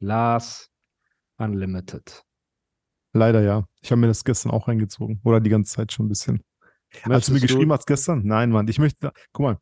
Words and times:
Lars 0.00 0.70
Unlimited. 1.36 2.24
Leider 3.12 3.42
ja. 3.42 3.64
Ich 3.80 3.90
habe 3.90 4.00
mir 4.00 4.06
das 4.06 4.24
gestern 4.24 4.50
auch 4.50 4.68
reingezogen. 4.68 5.20
Oder 5.24 5.40
die 5.40 5.50
ganze 5.50 5.74
Zeit 5.74 5.92
schon 5.92 6.06
ein 6.06 6.08
bisschen. 6.08 6.42
Als 7.04 7.26
du 7.26 7.32
mir 7.32 7.40
geschrieben 7.40 7.72
hast 7.72 7.86
gestern? 7.86 8.22
Nein, 8.24 8.50
Mann. 8.50 8.68
Ich 8.68 8.78
möchte, 8.78 9.12
guck 9.32 9.44
mal. 9.44 9.58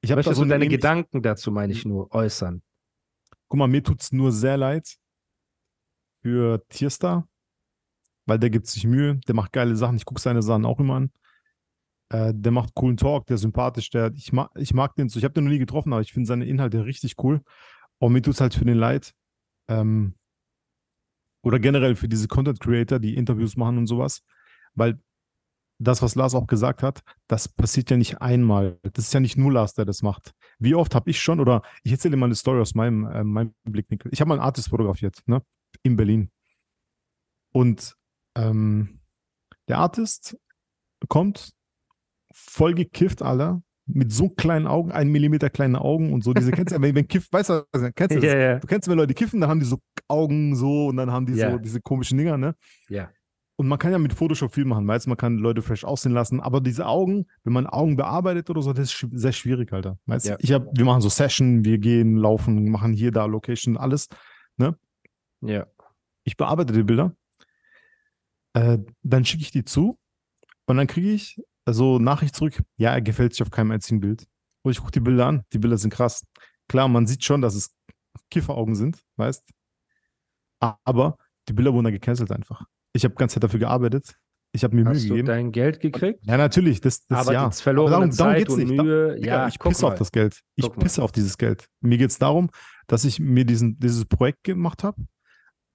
Ich 0.00 0.10
habe 0.10 0.22
da 0.22 0.34
so 0.34 0.44
deine 0.44 0.68
Gedanken 0.68 1.22
dazu, 1.22 1.52
meine 1.52 1.72
ich 1.72 1.84
nur, 1.84 2.12
äußern. 2.12 2.62
Guck 3.48 3.58
mal, 3.58 3.68
mir 3.68 3.82
tut 3.82 4.02
es 4.02 4.12
nur 4.12 4.32
sehr 4.32 4.56
leid 4.56 4.96
für 6.22 6.66
Tierstar, 6.68 7.28
weil 8.26 8.38
der 8.38 8.50
gibt 8.50 8.66
sich 8.66 8.84
Mühe, 8.84 9.20
der 9.28 9.34
macht 9.34 9.52
geile 9.52 9.76
Sachen. 9.76 9.96
Ich 9.96 10.04
gucke 10.04 10.20
seine 10.20 10.42
Sachen 10.42 10.64
auch 10.64 10.80
immer 10.80 10.94
an. 10.94 11.12
Äh, 12.08 12.32
der 12.34 12.50
macht 12.50 12.74
coolen 12.74 12.96
Talk, 12.96 13.26
der 13.26 13.36
ist 13.36 13.42
sympathisch, 13.42 13.90
der, 13.90 14.12
ich, 14.14 14.32
mag, 14.32 14.50
ich 14.56 14.74
mag 14.74 14.96
den 14.96 15.08
so. 15.08 15.18
Ich 15.18 15.24
habe 15.24 15.34
den 15.34 15.44
noch 15.44 15.50
nie 15.50 15.58
getroffen, 15.58 15.92
aber 15.92 16.02
ich 16.02 16.12
finde 16.12 16.26
seine 16.26 16.46
Inhalte 16.46 16.84
richtig 16.84 17.14
cool. 17.22 17.42
Und 17.98 18.12
mir 18.12 18.22
tut 18.22 18.34
es 18.34 18.40
halt 18.40 18.54
für 18.54 18.64
den 18.64 18.78
leid. 18.78 19.14
Ähm, 19.68 20.14
oder 21.44 21.58
generell 21.58 21.96
für 21.96 22.08
diese 22.08 22.28
Content 22.28 22.60
Creator, 22.60 22.98
die 22.98 23.16
Interviews 23.16 23.56
machen 23.56 23.78
und 23.78 23.86
sowas. 23.86 24.22
Weil 24.74 25.00
das, 25.80 26.00
was 26.02 26.14
Lars 26.14 26.34
auch 26.34 26.46
gesagt 26.46 26.82
hat, 26.82 27.02
das 27.26 27.48
passiert 27.48 27.90
ja 27.90 27.96
nicht 27.96 28.20
einmal. 28.22 28.78
Das 28.82 29.06
ist 29.06 29.14
ja 29.14 29.20
nicht 29.20 29.36
nur 29.36 29.52
Lars, 29.52 29.74
der 29.74 29.84
das 29.84 30.02
macht. 30.02 30.32
Wie 30.58 30.74
oft 30.74 30.94
habe 30.94 31.10
ich 31.10 31.20
schon, 31.20 31.40
oder 31.40 31.62
ich 31.82 31.92
erzähle 31.92 32.16
mal 32.16 32.26
eine 32.26 32.36
Story 32.36 32.60
aus 32.60 32.74
meinem, 32.74 33.06
äh, 33.06 33.24
meinem 33.24 33.54
Blickwinkel. 33.64 34.12
Ich 34.12 34.20
habe 34.20 34.28
mal 34.28 34.34
einen 34.34 34.44
Artist 34.44 34.68
fotografiert, 34.68 35.20
ne? 35.26 35.42
In 35.82 35.96
Berlin. 35.96 36.30
Und 37.52 37.96
ähm, 38.36 39.00
der 39.68 39.78
Artist 39.78 40.38
kommt 41.08 41.52
voll 42.32 42.74
gekifft, 42.74 43.22
Alter, 43.22 43.62
mit 43.86 44.12
so 44.12 44.28
kleinen 44.28 44.66
Augen, 44.66 44.92
ein 44.92 45.08
Millimeter 45.08 45.50
kleine 45.50 45.80
Augen 45.80 46.12
und 46.12 46.22
so. 46.22 46.32
Diese 46.32 46.52
kennst 46.52 46.70
du 46.70 46.76
ja, 46.76 46.82
wenn, 46.82 46.94
wenn 46.94 47.08
Kiff, 47.08 47.28
weißt 47.30 47.50
du, 47.50 47.66
kennst 47.94 48.16
du 48.16 48.20
das? 48.20 48.24
Ja, 48.24 48.36
ja. 48.38 48.58
Du 48.58 48.66
kennst, 48.66 48.88
wenn 48.88 48.96
Leute 48.96 49.14
kiffen, 49.14 49.40
dann 49.40 49.50
haben 49.50 49.60
die 49.60 49.66
so 49.66 49.78
Augen 50.08 50.54
so 50.54 50.86
und 50.86 50.96
dann 50.96 51.10
haben 51.10 51.26
die 51.26 51.34
Ja. 51.34 51.50
so 51.50 51.58
diese 51.58 51.80
komischen 51.80 52.18
Dinger, 52.18 52.36
ne? 52.36 52.54
Ja. 52.88 53.10
Und 53.56 53.68
man 53.68 53.78
kann 53.78 53.92
ja 53.92 53.98
mit 53.98 54.12
Photoshop 54.12 54.54
viel 54.54 54.64
machen, 54.64 54.88
weißt 54.88 55.06
du, 55.06 55.10
man 55.10 55.16
kann 55.16 55.36
Leute 55.36 55.62
fresh 55.62 55.84
aussehen 55.84 56.12
lassen, 56.12 56.40
aber 56.40 56.60
diese 56.60 56.86
Augen, 56.86 57.26
wenn 57.44 57.52
man 57.52 57.66
Augen 57.66 57.96
bearbeitet 57.96 58.50
oder 58.50 58.62
so, 58.62 58.72
das 58.72 58.92
ist 58.92 59.06
sehr 59.12 59.32
schwierig, 59.32 59.72
Alter. 59.72 59.98
Weißt 60.06 60.28
du, 60.28 60.36
ich 60.40 60.52
hab, 60.52 60.66
wir 60.76 60.84
machen 60.84 61.00
so 61.00 61.08
Session, 61.08 61.64
wir 61.64 61.78
gehen, 61.78 62.16
laufen, 62.16 62.70
machen 62.70 62.92
hier, 62.92 63.10
da, 63.12 63.26
Location, 63.26 63.76
alles. 63.76 64.08
Ja. 65.44 65.66
Ich 66.24 66.36
bearbeite 66.36 66.72
die 66.72 66.84
Bilder, 66.84 67.16
äh, 68.54 68.78
dann 69.02 69.24
schicke 69.24 69.42
ich 69.42 69.50
die 69.50 69.64
zu 69.64 69.98
und 70.66 70.76
dann 70.76 70.86
kriege 70.86 71.10
ich 71.10 71.42
so 71.70 71.98
Nachricht 71.98 72.34
zurück, 72.36 72.60
ja, 72.76 72.92
er 72.92 73.02
gefällt 73.02 73.32
sich 73.34 73.42
auf 73.42 73.50
keinem 73.50 73.70
einzigen 73.72 74.00
Bild. 74.00 74.26
Und 74.64 74.72
ich 74.72 74.78
gucke 74.78 74.92
die 74.92 75.00
Bilder 75.00 75.26
an, 75.26 75.42
die 75.52 75.58
Bilder 75.58 75.78
sind 75.78 75.92
krass. 75.92 76.24
Klar, 76.68 76.88
man 76.88 77.06
sieht 77.06 77.24
schon, 77.24 77.40
dass 77.42 77.54
es 77.54 77.74
Kifferaugen 78.30 78.74
sind, 78.74 79.02
weißt 79.16 79.42
aber 80.84 81.16
die 81.48 81.52
Bilder 81.52 81.72
wurden 81.72 81.84
dann 81.84 81.92
gecancelt 81.92 82.30
einfach. 82.30 82.64
Ich 82.92 83.04
habe 83.04 83.14
ganz 83.14 83.32
Zeit 83.32 83.42
dafür 83.42 83.58
gearbeitet. 83.60 84.14
Ich 84.54 84.64
habe 84.64 84.76
mir 84.76 84.84
Mühe 84.84 84.94
Hast 84.94 85.04
du 85.04 85.08
gegeben. 85.08 85.26
dein 85.28 85.50
Geld 85.50 85.80
gekriegt? 85.80 86.20
Ja, 86.24 86.36
natürlich, 86.36 86.80
das, 86.80 87.06
das 87.06 87.20
aber 87.26 87.32
ja. 87.32 87.50
verlorene 87.50 87.96
Aber 87.96 88.06
darum- 88.06 88.16
darum 88.16 88.32
Zeit 88.32 88.38
geht's 88.38 88.52
und 88.52 88.58
nicht. 88.68 88.82
Mühe, 88.82 89.14
Digga, 89.16 89.26
ja, 89.26 89.48
ich 89.48 89.58
pisse 89.58 89.82
mal. 89.82 89.92
auf 89.92 89.98
das 89.98 90.12
Geld. 90.12 90.40
Ich 90.56 90.62
Guck 90.64 90.76
mal. 90.76 90.82
pisse 90.82 91.02
auf 91.02 91.10
dieses 91.10 91.38
Geld. 91.38 91.66
Mir 91.80 91.96
geht 91.98 92.10
es 92.10 92.18
darum, 92.18 92.50
dass 92.86 93.04
ich 93.04 93.18
mir 93.18 93.44
diesen, 93.46 93.78
dieses 93.80 94.04
Projekt 94.04 94.44
gemacht 94.44 94.84
habe. 94.84 95.02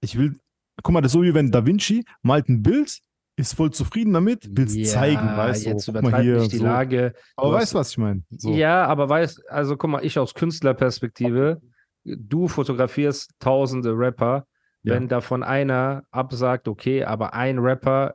Ich 0.00 0.16
will, 0.16 0.38
guck 0.82 0.92
mal, 0.94 1.00
das 1.00 1.10
ist 1.10 1.14
so 1.14 1.22
wie 1.22 1.34
wenn 1.34 1.50
Da 1.50 1.66
Vinci 1.66 2.04
malt 2.22 2.48
ein 2.48 2.62
Bild, 2.62 3.00
ist 3.38 3.54
voll 3.54 3.70
zufrieden 3.70 4.12
damit, 4.12 4.48
will 4.56 4.66
es 4.66 4.74
ja, 4.76 4.84
zeigen, 4.84 5.20
weißt 5.26 5.64
du, 5.66 5.70
jetzt 5.70 5.86
guck 5.86 5.94
mal 5.94 6.00
übertreib 6.00 6.22
hier. 6.24 6.36
nicht 6.38 6.52
die 6.52 6.56
so. 6.58 6.64
Lage. 6.64 7.12
Aber 7.36 7.52
weißt 7.52 7.72
du, 7.74 7.78
was 7.78 7.90
ich 7.90 7.98
meine? 7.98 8.22
So. 8.30 8.50
Ja, 8.52 8.84
aber 8.86 9.08
weißt, 9.08 9.48
also 9.50 9.76
guck 9.76 9.90
mal, 9.90 10.04
ich 10.04 10.18
aus 10.18 10.34
Künstlerperspektive, 10.34 11.60
du 12.04 12.48
fotografierst 12.48 13.30
tausende 13.38 13.92
Rapper, 13.96 14.44
Ja. 14.82 14.94
wenn 14.94 15.08
davon 15.08 15.42
einer 15.42 16.02
absagt, 16.10 16.68
okay, 16.68 17.04
aber 17.04 17.34
ein 17.34 17.58
Rapper, 17.58 18.14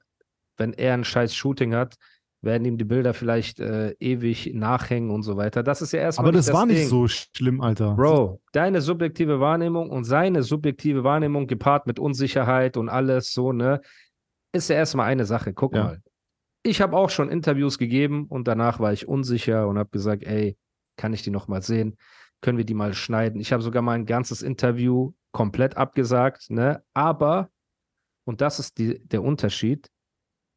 wenn 0.58 0.74
er 0.74 0.94
ein 0.94 1.04
scheiß 1.04 1.34
Shooting 1.36 1.74
hat, 1.74 1.96
werden 2.42 2.66
ihm 2.66 2.78
die 2.78 2.84
Bilder 2.84 3.14
vielleicht 3.14 3.62
äh, 3.62 3.92
ewig 4.02 4.52
nachhängen 4.54 5.10
und 5.12 5.24
so 5.24 5.38
weiter. 5.38 5.64
Das 5.64 5.82
ist 5.82 5.94
ja 5.94 6.02
erstmal 6.02 6.28
Aber 6.28 6.38
nicht 6.38 6.48
das 6.50 6.54
war 6.54 6.66
nicht 6.66 6.82
Ding. 6.82 6.88
so 6.90 7.08
schlimm, 7.08 7.62
Alter. 7.62 7.96
Bro, 7.96 8.42
deine 8.52 8.82
subjektive 8.82 9.40
Wahrnehmung 9.40 9.90
und 9.90 10.04
seine 10.04 10.44
subjektive 10.44 11.06
Wahrnehmung 11.06 11.48
gepaart 11.48 11.88
mit 11.88 12.00
Unsicherheit 12.00 12.76
und 12.76 12.90
alles 12.90 13.32
so, 13.32 13.54
ne, 13.54 13.80
ist 14.54 14.70
ja 14.70 14.76
erstmal 14.76 15.08
eine 15.08 15.26
Sache. 15.26 15.54
Guck 15.54 15.74
Ja. 15.76 15.84
mal. 15.84 16.02
Ich 16.64 16.82
habe 16.82 16.96
auch 16.96 17.10
schon 17.10 17.30
Interviews 17.30 17.78
gegeben 17.78 18.26
und 18.28 18.48
danach 18.48 18.80
war 18.80 18.94
ich 18.94 19.08
unsicher 19.08 19.68
und 19.68 19.78
habe 19.78 19.90
gesagt, 19.90 20.24
ey, 20.24 20.58
kann 20.96 21.12
ich 21.14 21.22
die 21.22 21.32
noch 21.32 21.48
mal 21.50 21.62
sehen? 21.62 21.98
Können 22.42 22.58
wir 22.58 22.66
die 22.66 22.74
mal 22.74 22.94
schneiden? 22.94 23.42
Ich 23.42 23.52
habe 23.52 23.64
sogar 23.64 23.82
mal 23.82 23.94
ein 23.94 24.06
ganzes 24.06 24.42
Interview 24.42 25.14
komplett 25.32 25.76
abgesagt, 25.76 26.50
ne? 26.50 26.84
Aber, 26.94 27.50
und 28.26 28.40
das 28.42 28.60
ist 28.60 28.78
die, 28.78 29.06
der 29.06 29.24
Unterschied, 29.24 29.90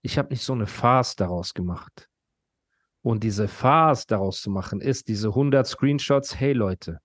ich 0.02 0.18
habe 0.18 0.28
nicht 0.28 0.42
so 0.44 0.52
eine 0.52 0.66
Farce 0.66 1.16
daraus 1.16 1.54
gemacht. 1.54 2.08
Und 3.02 3.24
diese 3.24 3.48
Farce 3.48 4.06
daraus 4.06 4.40
zu 4.42 4.50
machen, 4.50 4.80
ist 4.80 5.08
diese 5.08 5.28
100 5.28 5.66
Screenshots, 5.66 6.38
hey 6.38 6.52
Leute, 6.52 7.00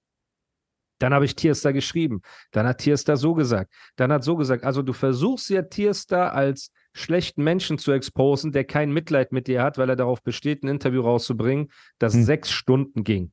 dann 1.00 1.14
habe 1.14 1.26
ich 1.26 1.36
Tierstar 1.36 1.74
geschrieben. 1.74 2.22
Dann 2.52 2.68
hat 2.68 2.78
Tierstar 2.80 3.18
so 3.18 3.34
gesagt. 3.34 3.74
Dann 3.96 4.12
hat 4.12 4.24
so 4.24 4.36
gesagt. 4.36 4.64
Also 4.64 4.84
du 4.84 4.94
versuchst 4.94 5.50
ja 5.50 5.64
Tierstar 5.64 6.34
als 6.34 6.72
schlechten 6.94 7.44
Menschen 7.44 7.78
zu 7.78 7.92
exposen, 7.92 8.52
der 8.52 8.64
kein 8.64 8.92
Mitleid 8.92 9.32
mit 9.32 9.48
dir 9.48 9.64
hat, 9.64 9.78
weil 9.78 9.90
er 9.90 9.96
darauf 9.96 10.22
besteht, 10.24 10.64
ein 10.64 10.68
Interview 10.68 11.02
rauszubringen, 11.02 11.72
das 12.00 12.14
Hm. 12.14 12.24
sechs 12.24 12.52
Stunden 12.52 13.04
ging. 13.04 13.32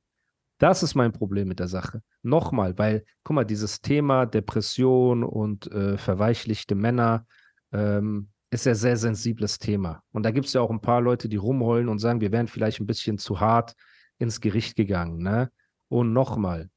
Das 0.58 0.82
ist 0.82 0.94
mein 0.94 1.12
Problem 1.12 1.48
mit 1.48 1.60
der 1.60 1.68
Sache. 1.68 2.02
Nochmal, 2.22 2.76
weil, 2.78 3.04
guck 3.22 3.34
mal, 3.34 3.44
dieses 3.44 3.80
Thema 3.80 4.26
Depression 4.26 5.22
und 5.22 5.70
äh, 5.70 5.96
verweichlichte 5.96 6.74
Männer 6.74 7.26
ähm, 7.72 8.30
ist 8.50 8.66
ja 8.66 8.74
sehr 8.74 8.96
sensibles 8.96 9.58
Thema. 9.58 10.02
Und 10.10 10.24
da 10.24 10.30
gibt 10.30 10.46
es 10.46 10.52
ja 10.52 10.60
auch 10.60 10.70
ein 10.70 10.80
paar 10.80 11.00
Leute, 11.00 11.28
die 11.28 11.36
rumheulen 11.36 11.88
und 11.88 11.98
sagen, 11.98 12.20
wir 12.20 12.32
wären 12.32 12.48
vielleicht 12.48 12.80
ein 12.80 12.86
bisschen 12.86 13.18
zu 13.18 13.40
hart 13.40 13.74
ins 14.18 14.40
Gericht 14.40 14.74
gegangen. 14.76 15.22
Ne? 15.22 15.50
Und 15.88 16.12
nochmal, 16.12 16.70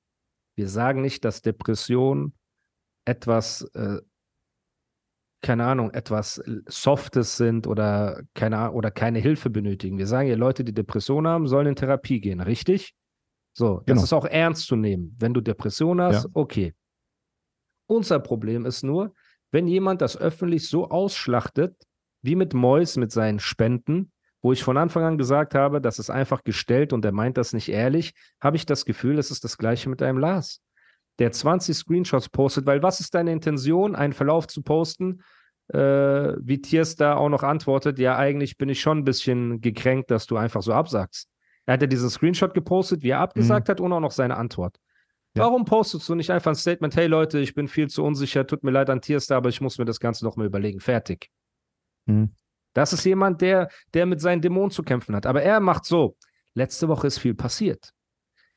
wir 0.55 0.67
sagen 0.67 1.01
nicht, 1.01 1.25
dass 1.25 1.41
Depression 1.41 2.33
etwas, 3.05 3.61
äh, 3.73 3.99
keine 5.41 5.65
Ahnung, 5.65 5.91
etwas 5.91 6.41
Softes 6.67 7.37
sind 7.37 7.65
oder 7.67 8.21
keine, 8.35 8.71
oder 8.71 8.91
keine 8.91 9.19
Hilfe 9.19 9.49
benötigen. 9.49 9.97
Wir 9.97 10.07
sagen 10.07 10.27
ja, 10.29 10.35
Leute, 10.35 10.63
die 10.63 10.73
Depression 10.73 11.27
haben, 11.27 11.47
sollen 11.47 11.67
in 11.67 11.75
Therapie 11.75 12.21
gehen, 12.21 12.41
richtig? 12.41 12.93
So, 13.53 13.77
das 13.79 13.85
Genau. 13.85 14.03
ist 14.03 14.13
auch 14.13 14.25
ernst 14.25 14.67
zu 14.67 14.75
nehmen. 14.75 15.15
Wenn 15.19 15.33
du 15.33 15.41
Depression 15.41 15.99
hast, 16.01 16.23
Ja. 16.25 16.29
okay. 16.33 16.73
Unser 17.87 18.19
Problem 18.19 18.65
ist 18.65 18.83
nur, 18.83 19.13
wenn 19.51 19.67
jemand 19.67 20.01
das 20.01 20.15
öffentlich 20.17 20.69
so 20.69 20.89
ausschlachtet, 20.89 21.75
wie 22.21 22.35
mit 22.35 22.53
Mois 22.53 22.95
mit 22.97 23.11
seinen 23.11 23.39
Spenden, 23.39 24.11
wo 24.41 24.53
ich 24.53 24.63
von 24.63 24.77
Anfang 24.77 25.03
an 25.03 25.17
gesagt 25.17 25.53
habe, 25.55 25.81
das 25.81 25.99
ist 25.99 26.09
einfach 26.09 26.43
gestellt 26.43 26.93
und 26.93 27.03
er 27.03 27.11
meint 27.11 27.37
das 27.37 27.53
nicht 27.53 27.69
ehrlich, 27.69 28.13
habe 28.39 28.55
ich 28.55 28.65
das 28.65 28.85
Gefühl, 28.85 29.19
es 29.19 29.29
ist 29.31 29.43
das 29.43 29.57
gleiche 29.57 29.89
mit 29.89 30.01
einem 30.01 30.17
Lars, 30.19 30.61
der 31.19 31.31
20 31.31 31.75
Screenshots 31.75 32.29
postet, 32.29 32.65
weil 32.65 32.81
was 32.81 32.99
ist 33.01 33.13
deine 33.13 33.31
Intention, 33.33 33.95
einen 33.95 34.13
Verlauf 34.13 34.47
zu 34.47 34.61
posten, 34.63 35.21
äh, 35.73 36.35
wie 36.39 36.61
Tiers 36.61 36.95
da 36.95 37.15
auch 37.15 37.29
noch 37.29 37.43
antwortet, 37.43 37.99
ja, 37.99 38.17
eigentlich 38.17 38.57
bin 38.57 38.69
ich 38.69 38.81
schon 38.81 38.99
ein 38.99 39.03
bisschen 39.03 39.61
gekränkt, 39.61 40.11
dass 40.11 40.27
du 40.27 40.37
einfach 40.37 40.61
so 40.61 40.73
absagst. 40.73 41.29
Er 41.65 41.73
hat 41.73 41.81
ja 41.81 41.87
diesen 41.87 42.09
Screenshot 42.09 42.53
gepostet, 42.53 43.03
wie 43.03 43.09
er 43.09 43.19
abgesagt 43.19 43.69
hat 43.69 43.79
und 43.79 43.93
auch 43.93 43.99
noch 43.99 44.11
seine 44.11 44.37
Antwort. 44.37 44.77
Ja. 45.35 45.43
Warum 45.43 45.63
postest 45.63 46.09
du 46.09 46.15
nicht 46.15 46.29
einfach 46.29 46.51
ein 46.51 46.55
Statement, 46.55 46.95
hey 46.95 47.07
Leute, 47.07 47.39
ich 47.39 47.53
bin 47.53 47.67
viel 47.67 47.87
zu 47.87 48.03
unsicher, 48.03 48.45
tut 48.45 48.63
mir 48.63 48.71
leid 48.71 48.89
an 48.89 48.99
Tierstar, 48.99 49.37
aber 49.37 49.49
ich 49.49 49.61
muss 49.61 49.77
mir 49.77 49.85
das 49.85 49.99
Ganze 49.99 50.25
noch 50.25 50.35
mal 50.35 50.45
überlegen. 50.45 50.81
Fertig. 50.81 51.29
Mhm. 52.05 52.31
Das 52.73 52.91
ist 52.93 53.05
jemand, 53.05 53.41
der, 53.41 53.69
der 53.93 54.05
mit 54.05 54.19
seinen 54.21 54.41
Dämonen 54.41 54.71
zu 54.71 54.83
kämpfen 54.83 55.15
hat. 55.15 55.25
Aber 55.25 55.41
er 55.41 55.59
macht 55.59 55.85
so. 55.85 56.17
Letzte 56.53 56.89
Woche 56.89 57.07
ist 57.07 57.19
viel 57.19 57.33
passiert. 57.33 57.93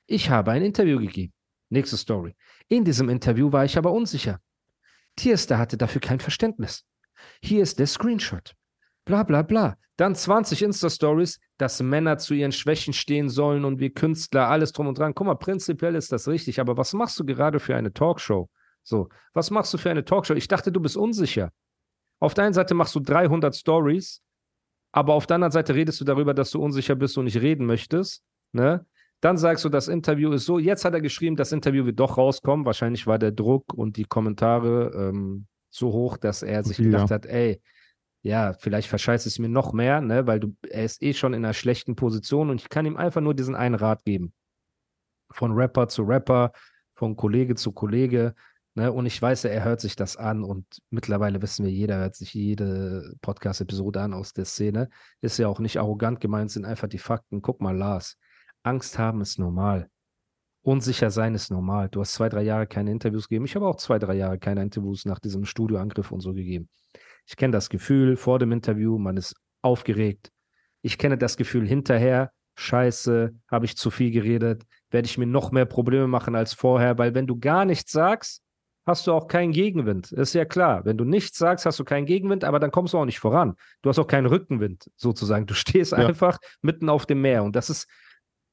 Ich 0.07 0.31
habe 0.31 0.51
ein 0.51 0.63
Interview 0.63 0.99
gegeben. 0.99 1.33
Nächste 1.69 1.97
Story. 1.97 2.35
In 2.69 2.85
diesem 2.85 3.09
Interview 3.09 3.53
war 3.53 3.65
ich 3.65 3.79
aber 3.79 3.93
unsicher. 3.93 4.41
Tierstar 5.17 5.59
hatte 5.59 5.77
dafür 5.77 6.01
kein 6.01 6.21
Verständnis. 6.21 6.85
Hier 7.43 7.63
ist 7.63 7.79
der 7.79 7.87
Screenshot. 7.87 8.55
Bla 9.05 9.23
bla 9.23 9.43
bla. 9.43 9.77
Dann 9.97 10.15
20 10.15 10.63
Insta-Stories, 10.63 11.39
dass 11.57 11.81
Männer 11.81 12.19
zu 12.19 12.35
ihren 12.35 12.53
Schwächen 12.53 12.93
stehen 12.93 13.29
sollen 13.29 13.65
und 13.65 13.79
wir 13.79 13.95
Künstler, 13.95 14.49
alles 14.49 14.73
drum 14.73 14.89
und 14.89 14.99
dran. 14.99 15.15
Guck 15.15 15.27
mal, 15.27 15.37
prinzipiell 15.37 15.95
ist 15.95 16.11
das 16.11 16.27
richtig, 16.27 16.59
aber 16.59 16.77
was 16.77 16.93
machst 16.95 17.19
du 17.21 17.25
gerade 17.25 17.61
für 17.61 17.77
eine 17.77 17.93
Talkshow? 17.93 18.49
So, 18.83 19.09
was 19.33 19.51
machst 19.51 19.73
du 19.73 19.79
für 19.79 19.91
eine 19.91 20.05
Talkshow? 20.05 20.35
Ich 20.35 20.49
dachte, 20.49 20.73
du 20.73 20.81
bist 20.81 20.97
unsicher. 20.97 21.53
Auf 22.19 22.35
der 22.35 22.45
einen 22.45 22.55
Seite 22.55 22.75
machst 22.75 22.95
du 22.95 23.01
300 23.01 23.55
Stories, 23.55 24.21
aber 24.93 25.15
auf 25.15 25.27
der 25.27 25.37
anderen 25.37 25.53
Seite 25.53 25.75
redest 25.75 26.01
du 26.01 26.05
darüber, 26.05 26.35
dass 26.35 26.51
du 26.51 26.61
unsicher 26.61 26.97
bist 26.97 27.17
und 27.17 27.25
nicht 27.27 27.41
reden 27.41 27.67
möchtest. 27.67 28.25
Ne? 28.53 28.85
Dann 29.21 29.37
sagst 29.39 29.65
du, 29.65 29.69
das 29.69 29.89
Interview 29.89 30.33
ist 30.33 30.45
so. 30.45 30.59
Jetzt 30.59 30.85
hat 30.85 30.95
er 30.95 31.01
geschrieben, 31.01 31.37
das 31.37 31.53
Interview 31.53 31.87
wird 31.87 32.01
doch 32.01 32.19
rauskommen. 32.19 32.67
Wahrscheinlich 32.67 33.07
war 33.07 33.19
der 33.19 33.33
Druck 33.33 33.73
und 33.73 33.97
die 33.97 34.05
Kommentare 34.05 34.93
ähm, 34.95 35.47
so 35.75 35.93
hoch, 35.93 36.17
dass 36.17 36.43
er 36.43 36.65
sich 36.65 36.79
Ja. 36.79 36.85
gedacht 36.85 37.11
hat, 37.11 37.27
ey, 37.27 37.61
ja, 38.23 38.55
vielleicht 38.55 38.89
verscheißt 38.89 39.27
es 39.27 39.39
mir 39.39 39.49
noch 39.49 39.73
mehr, 39.73 40.01
ne, 40.01 40.27
weil 40.27 40.41
du, 40.41 40.57
er 40.71 40.85
ist 40.85 41.03
eh 41.03 41.13
schon 41.13 41.35
in 41.35 41.45
einer 41.45 41.53
schlechten 41.55 41.95
Position 41.97 42.49
und 42.51 42.61
ich 42.61 42.69
kann 42.69 42.87
ihm 42.87 42.97
einfach 42.97 43.21
nur 43.21 43.35
diesen 43.35 43.55
einen 43.55 43.75
Rat 43.75 44.05
geben. 44.05 44.33
Von 45.31 45.53
Rapper 45.53 45.89
zu 45.89 46.03
Rapper, 46.05 46.53
von 46.95 47.17
Kollege 47.17 47.55
zu 47.55 47.73
Kollege, 47.73 48.35
ne, 48.75 48.93
und 48.93 49.05
ich 49.07 49.21
weiß 49.21 49.43
ja, 49.43 49.51
er 49.51 49.65
hört 49.65 49.81
sich 49.81 49.95
das 49.97 50.17
an 50.17 50.43
und 50.43 50.65
mittlerweile 50.91 51.43
wissen 51.43 51.65
wir, 51.67 51.73
jeder 51.73 51.97
hört 51.99 52.15
sich 52.15 52.33
jede 52.33 53.15
Podcast-Episode 53.21 54.01
an 54.01 54.15
aus 54.15 54.33
der 54.33 54.45
Szene. 54.47 54.89
Ist 55.21 55.39
ja 55.39 55.49
auch 55.49 55.59
nicht 55.61 55.79
arrogant 55.79 56.21
gemeint, 56.21 56.51
sind 56.51 56.65
einfach 56.65 56.89
die 56.89 56.99
Fakten. 56.99 57.43
Guck 57.43 57.61
mal, 57.61 57.77
Lars, 57.77 58.17
Angst 58.63 58.99
haben 58.99 59.21
ist 59.21 59.39
normal. 59.39 59.91
Unsicher 60.65 61.11
sein 61.11 61.35
ist 61.35 61.51
normal. 61.51 61.89
Du 61.91 62.01
hast 62.01 62.15
zwei, 62.15 62.29
drei 62.29 62.43
Jahre 62.43 62.67
keine 62.67 62.91
Interviews 62.91 63.29
gegeben. 63.29 63.45
Ich 63.45 63.55
habe 63.55 63.67
auch 63.67 63.77
zwei, 63.77 63.99
drei 63.99 64.15
Jahre 64.15 64.39
keine 64.39 64.63
Interviews 64.63 65.05
nach 65.05 65.19
diesem 65.19 65.45
Studioangriff 65.45 66.11
und 66.11 66.21
so 66.21 66.33
gegeben. 66.33 66.69
Ich 67.27 67.37
kenne 67.37 67.53
das 67.53 67.69
Gefühl 67.69 68.17
vor 68.17 68.39
dem 68.39 68.51
Interview, 68.51 68.99
man 68.99 69.17
ist 69.17 69.35
aufgeregt. 69.63 70.31
Ich 70.83 70.97
kenne 70.99 71.19
das 71.19 71.37
Gefühl 71.37 71.67
hinterher, 71.69 72.31
scheiße, 72.57 73.35
habe 73.51 73.65
ich 73.67 73.77
zu 73.77 73.91
viel 73.91 74.11
geredet, 74.11 74.63
werde 74.91 75.07
ich 75.07 75.19
mir 75.19 75.27
noch 75.27 75.53
mehr 75.53 75.67
Probleme 75.67 76.07
machen 76.07 76.35
als 76.35 76.55
vorher, 76.55 76.97
weil 76.99 77.15
wenn 77.15 77.27
du 77.27 77.39
gar 77.39 77.65
nichts 77.65 77.93
sagst, 77.93 78.43
hast 78.87 79.07
du 79.07 79.13
auch 79.13 79.29
keinen 79.29 79.53
Gegenwind. 79.53 80.13
Ist 80.13 80.35
ja 80.35 80.45
klar. 80.45 80.85
Wenn 80.85 80.99
du 80.99 81.05
nichts 81.05 81.39
sagst, 81.39 81.65
hast 81.67 81.79
du 81.79 81.85
keinen 81.85 82.05
Gegenwind, 82.07 82.45
aber 82.45 82.59
dann 82.59 82.71
kommst 82.71 82.93
du 82.95 82.99
auch 82.99 83.07
nicht 83.07 83.19
voran. 83.19 83.55
Du 83.83 83.89
hast 83.89 83.99
auch 83.99 84.07
keinen 84.07 84.27
Rückenwind, 84.27 84.91
sozusagen. 84.97 85.47
Du 85.47 85.55
stehst 85.55 85.93
Ja. 85.93 85.99
einfach 85.99 86.39
mitten 86.63 86.89
auf 86.89 87.07
dem 87.07 87.21
Meer. 87.23 87.45
Und 87.45 87.57
das 87.57 87.71
ist, 87.71 87.87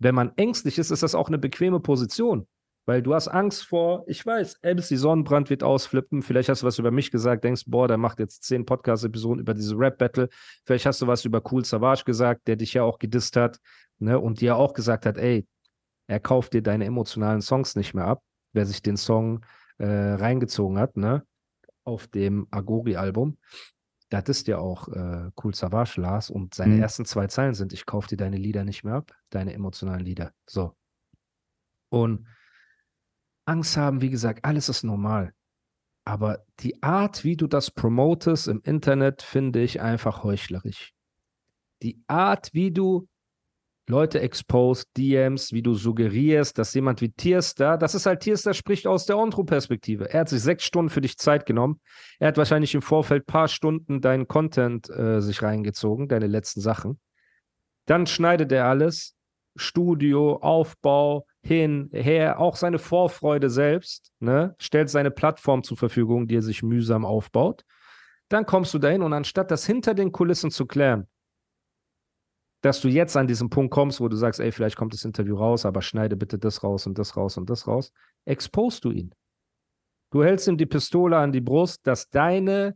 wenn 0.02 0.16
man 0.16 0.32
ängstlich 0.36 0.80
ist, 0.80 0.90
ist 0.90 1.04
das 1.04 1.14
auch 1.14 1.28
eine 1.28 1.38
bequeme 1.38 1.80
Position. 1.80 2.48
Weil 2.88 3.04
du 3.04 3.14
hast 3.14 3.28
Angst 3.28 3.64
vor, 3.64 4.04
ich 4.08 4.26
weiß, 4.26 4.62
MC 4.64 4.98
Sonnenbrand 4.98 5.52
wird 5.52 5.62
ausflippen. 5.62 6.24
Vielleicht 6.24 6.50
hast 6.50 6.64
du 6.64 6.66
was 6.66 6.80
über 6.80 6.90
mich 6.90 7.12
gesagt, 7.12 7.44
denkst, 7.44 7.66
boah, 7.68 7.88
der 7.88 7.98
macht 7.98 8.20
jetzt 8.20 8.44
zehn 8.44 8.66
Podcast-Episoden 8.66 9.40
über 9.40 9.54
diese 9.54 9.78
Rap-Battle. 9.78 10.30
Vielleicht 10.66 10.88
hast 10.88 11.00
du 11.04 11.08
was 11.08 11.24
über 11.24 11.44
Cool 11.52 11.64
Savage 11.64 12.04
gesagt, 12.04 12.48
der 12.48 12.56
dich 12.56 12.74
ja 12.74 12.82
auch 12.82 12.98
gedisst 12.98 13.36
hat, 13.36 13.60
ne, 14.00 14.20
und 14.20 14.42
dir 14.42 14.56
auch 14.56 14.74
gesagt 14.74 15.06
hat, 15.06 15.20
ey, 15.20 15.46
er 16.08 16.20
kauft 16.20 16.54
dir 16.54 16.64
deine 16.64 16.86
emotionalen 16.86 17.42
Songs 17.42 17.76
nicht 17.76 17.94
mehr 17.94 18.08
ab. 18.08 18.24
Wer 18.54 18.66
sich 18.66 18.82
den 18.82 18.98
Song 18.98 19.46
äh, 19.78 19.86
reingezogen 19.86 20.80
hat, 20.80 20.98
ne, 20.98 21.24
auf 21.84 22.08
dem 22.08 22.48
Agori-Album, 22.50 23.38
das 24.12 24.28
ist 24.28 24.48
ja 24.48 24.58
auch 24.58 24.90
äh, 24.90 25.32
Cool 25.42 25.56
Savage, 25.56 26.00
Lars, 26.02 26.30
und 26.30 26.54
seine 26.54 26.76
Mhm. 26.76 26.82
ersten 26.82 27.06
zwei 27.06 27.28
Zeilen 27.28 27.54
sind, 27.54 27.72
ich 27.72 27.86
kaufe 27.86 28.10
dir 28.10 28.18
deine 28.18 28.38
Lieder 28.38 28.66
nicht 28.66 28.84
mehr 28.84 28.96
ab, 28.96 29.12
deine 29.30 29.54
emotionalen 29.54 30.04
Lieder. 30.04 30.34
So. 30.46 30.76
Und 31.90 32.28
Angst 33.46 33.78
haben, 33.78 34.02
wie 34.02 34.10
gesagt, 34.10 34.44
alles 34.44 34.70
ist 34.70 34.84
normal. 34.84 35.34
Aber 36.06 36.44
die 36.60 36.82
Art, 36.84 37.24
wie 37.24 37.38
du 37.38 37.48
das 37.48 37.72
promotest 37.72 38.48
im 38.48 38.62
Internet, 38.64 39.22
finde 39.22 39.62
ich 39.62 39.82
einfach 39.82 40.24
heuchlerisch. 40.24 40.94
Die 41.82 42.04
Art, 42.08 42.54
wie 42.54 42.72
du 42.72 43.08
Leute 43.88 44.22
exposed, 44.22 44.88
DMs, 44.98 45.52
wie 45.54 45.62
du 45.62 45.74
suggerierst, 45.74 46.58
dass 46.58 46.74
jemand 46.74 47.02
wie 47.02 47.12
Tierstar, 47.12 47.78
das 47.78 47.96
ist 47.96 48.06
halt 48.06 48.22
Tierstar 48.22 48.54
spricht 48.54 48.88
aus 48.88 49.06
der 49.06 49.18
Ontro-Perspektive. 49.18 50.10
Er 50.10 50.22
hat 50.22 50.30
sich 50.30 50.42
sechs 50.42 50.64
Stunden 50.64 50.90
für 50.90 51.02
dich 51.02 51.18
Zeit 51.18 51.46
genommen. 51.46 51.82
Er 52.20 52.30
hat 52.30 52.38
wahrscheinlich 52.38 52.74
im 52.76 52.82
Vorfeld 52.82 53.26
paar 53.26 53.48
Stunden 53.48 54.00
deinen 54.00 54.28
Content 54.28 54.90
äh, 54.90 55.22
sich 55.22 55.42
reingezogen, 55.42 56.08
deine 56.08 56.28
letzten 56.28 56.62
Sachen. 56.62 57.00
Dann 57.86 58.06
schneidet 58.08 58.52
er 58.52 58.68
alles. 58.68 59.16
Studio, 59.58 60.38
Aufbau, 60.38 61.26
hin, 61.44 61.90
her, 61.92 62.40
auch 62.40 62.56
seine 62.56 62.80
Vorfreude 62.80 63.50
selbst, 63.50 64.14
ne, 64.20 64.56
stellt 64.60 64.90
seine 64.90 65.12
Plattform 65.12 65.64
zur 65.64 65.76
Verfügung, 65.76 66.28
die 66.28 66.38
er 66.38 66.42
sich 66.42 66.64
mühsam 66.64 67.04
aufbaut. 67.04 67.66
Dann 68.30 68.46
kommst 68.46 68.74
du 68.74 68.80
dahin 68.80 69.02
und 69.02 69.12
anstatt 69.12 69.52
das 69.52 69.66
hinter 69.66 69.94
den 69.94 70.14
Kulissen 70.14 70.52
zu 70.52 70.66
klären, 70.66 71.08
dass 72.62 72.80
du 72.80 72.88
jetzt 72.88 73.18
an 73.18 73.28
diesen 73.28 73.50
Punkt 73.50 73.74
kommst, 73.74 74.00
wo 74.00 74.08
du 74.08 74.16
sagst, 74.16 74.40
ey, 74.40 74.52
vielleicht 74.52 74.76
kommt 74.76 74.94
das 74.94 75.04
Interview 75.04 75.36
raus, 75.36 75.66
aber 75.66 75.82
schneide 75.82 76.16
bitte 76.16 76.38
das 76.38 76.64
raus 76.64 76.86
und 76.86 76.98
das 76.98 77.18
raus 77.18 77.38
und 77.38 77.50
das 77.50 77.68
raus, 77.68 77.92
expost 78.26 78.86
du 78.86 78.92
ihn. 78.92 79.14
Du 80.12 80.24
hältst 80.24 80.48
ihm 80.48 80.58
die 80.58 80.66
Pistole 80.66 81.18
an 81.18 81.32
die 81.32 81.42
Brust, 81.42 81.88
dass 81.88 82.10
deine, 82.10 82.76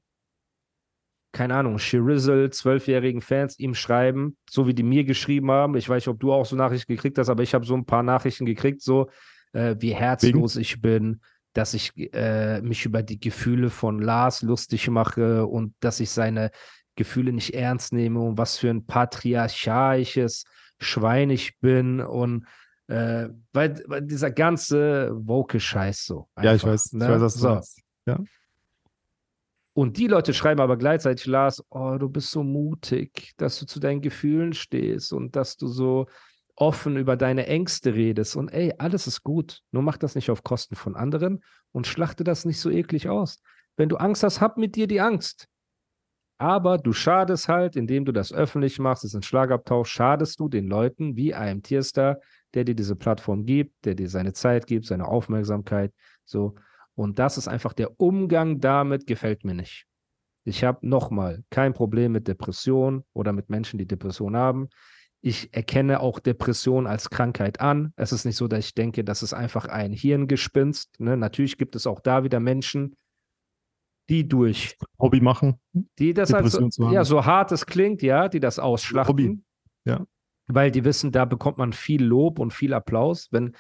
keine 1.34 1.56
Ahnung, 1.56 1.78
Shirizzle, 1.78 2.50
zwölfjährigen 2.50 3.22
Fans 3.22 3.60
ihm 3.60 3.76
schreiben, 3.76 4.38
so 4.50 4.68
wie 4.68 4.74
die 4.74 4.84
mir 4.84 5.04
geschrieben 5.04 5.52
haben. 5.52 5.76
Ich 5.76 5.88
weiß 5.88 6.04
nicht, 6.04 6.08
ob 6.08 6.20
du 6.20 6.32
auch 6.32 6.46
so 6.46 6.56
Nachrichten 6.56 6.94
gekriegt 6.94 7.18
hast, 7.18 7.30
aber 7.30 7.44
ich 7.44 7.54
habe 7.54 7.66
so 7.66 7.76
ein 7.76 7.86
paar 7.86 8.04
Nachrichten 8.04 8.46
gekriegt, 8.46 8.82
so 8.82 9.10
äh, 9.52 9.76
wie 9.80 9.94
herzlos 9.94 10.56
ich 10.56 10.82
bin, 10.82 11.22
dass 11.54 11.74
ich 11.74 11.92
äh, 12.14 12.62
mich 12.62 12.86
über 12.86 13.04
die 13.04 13.20
Gefühle 13.20 13.70
von 13.70 14.00
Lars 14.00 14.42
lustig 14.42 14.90
mache 14.90 15.46
und 15.46 15.76
dass 15.80 16.00
ich 16.00 16.10
seine 16.10 16.52
Gefühle 16.96 17.34
nicht 17.34 17.54
ernst 17.54 17.94
nehme 17.94 18.20
und 18.20 18.38
was 18.38 18.58
für 18.58 18.70
ein 18.70 18.86
patriarchalisches 18.86 20.46
Schwein 20.80 21.30
ich 21.30 21.60
bin 21.60 22.02
und 22.02 22.46
äh, 22.88 23.30
weil, 23.54 23.84
weil 23.88 24.02
dieser 24.04 24.32
ganze 24.32 25.12
woke 25.14 25.60
Scheiß 25.60 26.06
so. 26.06 26.28
Ja, 26.38 26.44
ich 26.44 26.50
einfach, 26.50 26.68
weiß, 26.70 26.94
ne? 26.94 27.06
ich 27.06 27.12
weiß, 27.12 27.22
was 27.22 27.34
du 27.34 27.40
so. 27.40 27.50
meinst. 27.50 27.82
Und 29.78 29.98
die 29.98 30.08
Leute 30.08 30.34
schreiben 30.34 30.62
aber 30.62 30.78
gleichzeitig, 30.78 31.26
Lars, 31.26 31.62
oh, 31.70 31.98
du 31.98 32.08
bist 32.08 32.32
so 32.32 32.44
mutig, 32.44 33.34
dass 33.36 33.60
du 33.60 33.66
zu 33.66 33.82
deinen 33.82 34.02
Gefühlen 34.02 34.54
stehst 34.54 35.12
und 35.12 35.36
dass 35.36 35.58
du 35.58 35.68
so 35.68 36.08
offen 36.56 36.96
über 36.96 37.18
deine 37.18 37.48
Ängste 37.48 37.94
redest. 37.94 38.38
Und 38.38 38.50
ey, 38.54 38.74
alles 38.78 39.06
ist 39.06 39.24
gut. 39.24 39.64
Nur 39.72 39.84
mach 39.84 39.98
das 39.98 40.16
nicht 40.16 40.30
auf 40.30 40.44
Kosten 40.44 40.76
von 40.76 40.96
anderen 40.96 41.44
und 41.74 41.88
schlachte 41.88 42.24
das 42.24 42.46
nicht 42.46 42.62
so 42.62 42.70
eklig 42.70 43.10
aus. 43.10 43.42
Wenn 43.76 43.90
du 43.90 43.98
Angst 43.98 44.24
hast, 44.24 44.40
hab 44.40 44.58
mit 44.58 44.78
dir 44.78 44.88
die 44.88 45.02
Angst. 45.02 45.50
Aber 46.38 46.78
du 46.78 46.92
schadest 46.92 47.48
halt, 47.48 47.76
indem 47.76 48.04
du 48.04 48.12
das 48.12 48.34
öffentlich 48.34 48.78
machst, 48.80 49.06
es 49.06 49.12
ist 49.12 49.16
ein 49.16 49.24
Schlagabtausch, 49.24 49.90
schadest 49.90 50.40
du 50.40 50.50
den 50.50 50.68
Leuten 50.68 51.16
wie 51.16 51.34
einem 51.34 51.64
Tierstar, 51.64 52.20
der 52.54 52.66
dir 52.66 52.76
diese 52.76 52.96
Plattform 52.96 53.46
gibt, 53.46 53.86
der 53.86 53.96
dir 53.96 54.10
seine 54.10 54.34
Zeit 54.34 54.68
gibt, 54.68 54.86
seine 54.86 55.08
Aufmerksamkeit. 55.08 55.94
So. 56.26 56.56
Und 56.94 57.20
das 57.20 57.38
ist 57.38 57.48
einfach 57.48 57.74
der 57.74 58.00
Umgang 58.00 58.60
damit, 58.60 59.08
gefällt 59.08 59.46
mir 59.46 59.54
nicht. 59.54 59.86
Ich 60.44 60.64
habe 60.64 60.88
nochmal 60.88 61.44
kein 61.50 61.74
Problem 61.74 62.12
mit 62.12 62.28
Depression 62.28 63.04
oder 63.14 63.34
mit 63.34 63.50
Menschen, 63.50 63.78
die 63.78 63.88
Depression 63.88 64.36
haben. 64.36 64.70
Ich 65.22 65.54
erkenne 65.56 66.02
auch 66.02 66.20
Depression 66.20 66.86
als 66.86 67.10
Krankheit 67.10 67.60
an. 67.60 67.94
Es 67.96 68.12
ist 68.12 68.26
nicht 68.26 68.36
so, 68.36 68.48
dass 68.48 68.66
ich 68.66 68.76
denke, 68.76 69.04
das 69.04 69.24
ist 69.24 69.34
einfach 69.34 69.66
ein 69.66 69.92
Hirngespinst. 69.92 71.00
Ne? 71.00 71.18
Natürlich 71.18 71.58
gibt 71.58 71.76
es 71.76 71.88
auch 71.88 72.00
da 72.00 72.24
wieder 72.24 72.40
Menschen, 72.40 72.96
die 74.10 74.28
durch, 74.28 74.78
Hobby 75.00 75.22
machen. 75.22 75.60
die 76.00 76.14
das 76.14 76.34
halt 76.34 76.50
so, 76.50 76.92
ja, 76.92 77.04
so 77.04 77.26
hart 77.26 77.52
es 77.52 77.66
klingt, 77.66 78.02
ja, 78.02 78.30
die 78.30 78.40
das 78.40 78.60
ausschlachten. 78.60 79.10
Hobby, 79.10 79.40
ja. 79.86 80.06
Weil 80.48 80.72
die 80.72 80.86
wissen, 80.86 81.12
da 81.12 81.26
bekommt 81.26 81.58
man 81.58 81.74
viel 81.74 82.04
Lob 82.04 82.40
und 82.40 82.54
viel 82.54 82.74
Applaus. 82.74 83.30
Wenn, 83.32 83.56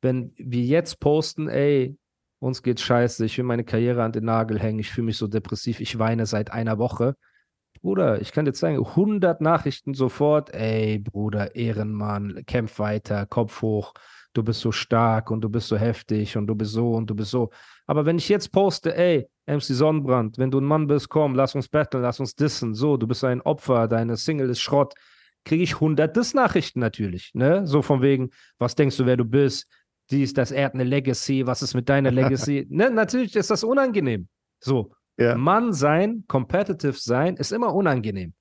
wenn 0.00 0.32
wir 0.36 0.62
jetzt 0.62 1.00
posten, 1.00 1.48
ey, 1.48 1.98
uns 2.38 2.62
geht's 2.62 2.82
scheiße, 2.82 3.24
ich 3.26 3.36
will 3.36 3.44
meine 3.44 3.64
Karriere 3.64 4.02
an 4.02 4.12
den 4.12 4.24
Nagel 4.24 4.58
hängen, 4.58 4.78
ich 4.78 4.90
fühle 4.90 5.06
mich 5.06 5.18
so 5.18 5.28
depressiv, 5.28 5.80
ich 5.80 5.98
weine 5.98 6.24
seit 6.24 6.50
einer 6.50 6.78
Woche. 6.78 7.16
Bruder, 7.82 8.20
ich 8.20 8.32
kann 8.32 8.44
dir 8.44 8.52
zeigen, 8.52 8.78
100 8.78 9.40
Nachrichten 9.40 9.94
sofort, 9.94 10.52
ey, 10.54 10.98
Bruder, 10.98 11.54
Ehrenmann, 11.54 12.42
kämpf 12.46 12.78
weiter, 12.78 13.26
Kopf 13.26 13.62
hoch, 13.62 13.94
du 14.32 14.42
bist 14.42 14.60
so 14.60 14.72
stark 14.72 15.30
und 15.30 15.40
du 15.42 15.48
bist 15.48 15.68
so 15.68 15.76
heftig 15.76 16.36
und 16.36 16.46
du 16.46 16.54
bist 16.54 16.72
so 16.72 16.92
und 16.92 17.08
du 17.08 17.14
bist 17.14 17.30
so. 17.30 17.50
Aber 17.90 18.06
wenn 18.06 18.18
ich 18.18 18.28
jetzt 18.28 18.52
poste, 18.52 18.96
ey, 18.96 19.26
MC 19.46 19.62
Sonnenbrand, 19.62 20.38
wenn 20.38 20.52
du 20.52 20.60
ein 20.60 20.64
Mann 20.64 20.86
bist, 20.86 21.08
komm, 21.08 21.34
lass 21.34 21.56
uns 21.56 21.68
battlen, 21.68 22.04
lass 22.04 22.20
uns 22.20 22.36
dissen, 22.36 22.72
so, 22.72 22.96
du 22.96 23.08
bist 23.08 23.24
ein 23.24 23.40
Opfer, 23.40 23.88
deine 23.88 24.16
Single 24.16 24.48
ist 24.48 24.60
Schrott, 24.60 24.94
kriege 25.44 25.64
ich 25.64 25.74
100 25.74 26.16
Diss-Nachrichten 26.16 26.78
natürlich, 26.78 27.32
ne? 27.34 27.66
So 27.66 27.82
von 27.82 28.00
wegen, 28.00 28.30
was 28.58 28.76
denkst 28.76 28.96
du, 28.96 29.06
wer 29.06 29.16
du 29.16 29.24
bist? 29.24 29.66
Dies, 30.08 30.32
das, 30.34 30.52
er 30.52 30.66
hat 30.66 30.74
eine 30.74 30.84
Legacy, 30.84 31.48
was 31.48 31.62
ist 31.62 31.74
mit 31.74 31.88
deiner 31.88 32.12
Legacy? 32.12 32.64
ne? 32.70 32.90
Natürlich 32.92 33.34
ist 33.34 33.50
das 33.50 33.64
unangenehm. 33.64 34.28
So, 34.60 34.92
Ja. 35.18 35.36
Mann 35.36 35.72
sein, 35.72 36.22
competitive 36.28 36.92
sein, 36.92 37.34
ist 37.34 37.50
immer 37.50 37.74
unangenehm. 37.74 38.34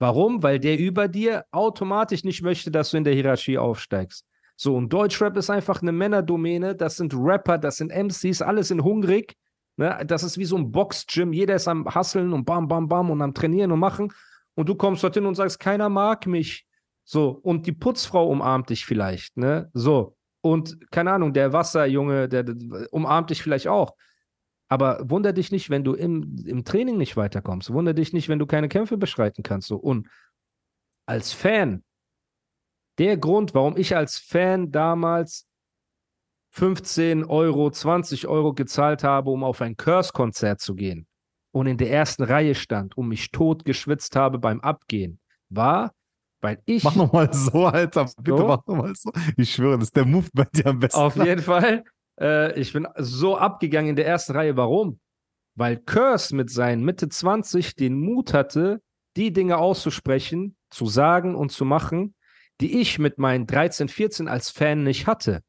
Warum? 0.00 0.42
Weil 0.42 0.58
der 0.58 0.76
über 0.76 1.06
dir 1.06 1.44
automatisch 1.52 2.24
nicht 2.24 2.42
möchte, 2.42 2.72
dass 2.72 2.90
du 2.90 2.96
in 2.96 3.04
der 3.04 3.14
Hierarchie 3.14 3.58
aufsteigst. 3.58 4.24
So, 4.60 4.74
und 4.74 4.92
Deutschrap 4.92 5.36
ist 5.36 5.50
einfach 5.50 5.82
eine 5.82 5.92
Männerdomäne. 5.92 6.74
Das 6.74 6.96
sind 6.96 7.14
Rapper, 7.14 7.58
das 7.58 7.76
sind 7.76 7.92
MCs, 7.92 8.42
alles 8.42 8.68
sind 8.68 8.82
hungrig. 8.82 9.36
Ne? 9.76 10.02
Das 10.04 10.24
ist 10.24 10.36
wie 10.36 10.44
so 10.44 10.56
ein 10.56 10.72
Boxgym. 10.72 11.32
Jeder 11.32 11.54
ist 11.54 11.68
am 11.68 11.86
Hasseln 11.86 12.32
und 12.32 12.44
bam, 12.44 12.66
bam, 12.66 12.88
bam 12.88 13.08
und 13.10 13.22
am 13.22 13.32
Trainieren 13.32 13.70
und 13.70 13.78
machen. 13.78 14.12
und 14.56 14.68
du 14.68 14.74
kommst 14.74 15.04
dorthin 15.04 15.26
und 15.26 15.36
sagst, 15.36 15.60
keiner 15.60 15.88
mag 15.88 16.26
mich. 16.26 16.66
So, 17.04 17.28
und 17.30 17.66
die 17.66 17.72
Putzfrau 17.72 18.28
umarmt 18.28 18.70
dich 18.70 18.84
vielleicht, 18.84 19.36
ne? 19.36 19.70
So. 19.72 20.16
Und 20.40 20.90
keine 20.90 21.12
Ahnung, 21.12 21.32
der 21.32 21.52
Wasserjunge, 21.52 22.28
der, 22.28 22.42
der 22.42 22.92
umarmt 22.92 23.30
dich 23.30 23.42
vielleicht 23.42 23.68
auch. 23.68 23.94
Aber 24.68 24.98
wunder 25.08 25.32
dich 25.32 25.52
nicht, 25.52 25.70
wenn 25.70 25.84
du 25.84 25.94
im, 25.94 26.36
im 26.44 26.64
Training 26.64 26.98
nicht 26.98 27.16
weiterkommst. 27.16 27.72
Wunder 27.72 27.94
dich 27.94 28.12
nicht, 28.12 28.28
wenn 28.28 28.40
du 28.40 28.46
keine 28.46 28.68
Kämpfe 28.68 28.98
beschreiten 28.98 29.44
kannst. 29.44 29.68
So. 29.68 29.76
Und 29.76 30.08
als 31.06 31.32
Fan, 31.32 31.84
der 32.98 33.16
Grund, 33.16 33.54
warum 33.54 33.76
ich 33.76 33.96
als 33.96 34.18
Fan 34.18 34.70
damals 34.70 35.46
15 36.50 37.24
Euro, 37.24 37.70
20 37.70 38.26
Euro 38.26 38.52
gezahlt 38.54 39.04
habe, 39.04 39.30
um 39.30 39.44
auf 39.44 39.60
ein 39.60 39.76
Curse-Konzert 39.76 40.60
zu 40.60 40.74
gehen 40.74 41.06
und 41.52 41.66
in 41.66 41.76
der 41.76 41.90
ersten 41.90 42.24
Reihe 42.24 42.54
stand 42.54 42.96
und 42.96 43.08
mich 43.08 43.30
tot 43.30 43.64
geschwitzt 43.64 44.16
habe 44.16 44.38
beim 44.38 44.60
Abgehen, 44.60 45.20
war, 45.48 45.92
weil 46.40 46.62
ich. 46.66 46.84
Mach 46.84 46.96
nochmal 46.96 47.32
so, 47.32 47.66
Alter. 47.66 48.08
Bitte 48.16 48.38
So? 48.38 48.46
mach 48.46 48.66
nochmal 48.66 48.94
so. 48.94 49.10
Ich 49.36 49.52
schwöre, 49.52 49.78
das 49.78 49.88
ist 49.88 49.96
der 49.96 50.04
Move 50.04 50.28
bei 50.32 50.44
dir 50.52 50.66
am 50.66 50.78
besten. 50.78 51.00
Auf 51.00 51.16
jeden 51.16 51.42
Fall. 51.42 51.84
Äh, 52.20 52.58
ich 52.58 52.72
bin 52.72 52.86
so 52.96 53.36
abgegangen 53.36 53.90
in 53.90 53.96
der 53.96 54.06
ersten 54.06 54.32
Reihe. 54.32 54.56
Warum? 54.56 55.00
Weil 55.54 55.76
Curse 55.76 56.34
mit 56.34 56.50
seinen 56.50 56.84
Mitte 56.84 57.08
20 57.08 57.74
den 57.74 58.00
Mut 58.00 58.32
hatte, 58.32 58.80
die 59.16 59.32
Dinge 59.32 59.58
auszusprechen, 59.58 60.56
zu 60.70 60.86
sagen 60.86 61.34
und 61.34 61.50
zu 61.50 61.64
machen, 61.64 62.14
die 62.60 62.80
ich 62.80 62.98
mit 62.98 63.18
meinen 63.18 63.46
13, 63.46 63.88
14 63.88 64.28
als 64.28 64.50
Fan 64.50 64.82
nicht 64.82 65.06
hatte. 65.06 65.42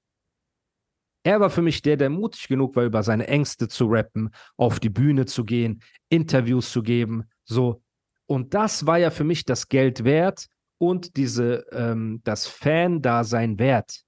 Er 1.23 1.39
war 1.39 1.49
für 1.49 1.61
mich 1.61 1.81
der, 1.81 1.97
der 1.97 2.09
mutig 2.09 2.47
genug 2.47 2.75
war, 2.75 2.85
über 2.85 3.03
seine 3.03 3.27
Ängste 3.27 3.67
zu 3.67 3.87
rappen, 3.87 4.29
auf 4.55 4.79
die 4.79 4.89
Bühne 4.89 5.25
zu 5.25 5.43
gehen, 5.43 5.81
Interviews 6.09 6.71
zu 6.71 6.81
geben, 6.81 7.25
so. 7.43 7.83
Und 8.25 8.53
das 8.53 8.85
war 8.85 8.99
ja 8.99 9.09
für 9.09 9.23
mich 9.23 9.43
das 9.43 9.67
Geld 9.67 10.03
wert 10.03 10.47
und 10.77 11.17
diese, 11.17 11.65
ähm, 11.71 12.21
das 12.23 12.47
Fan-Dasein 12.47 13.59
wert. 13.59 14.03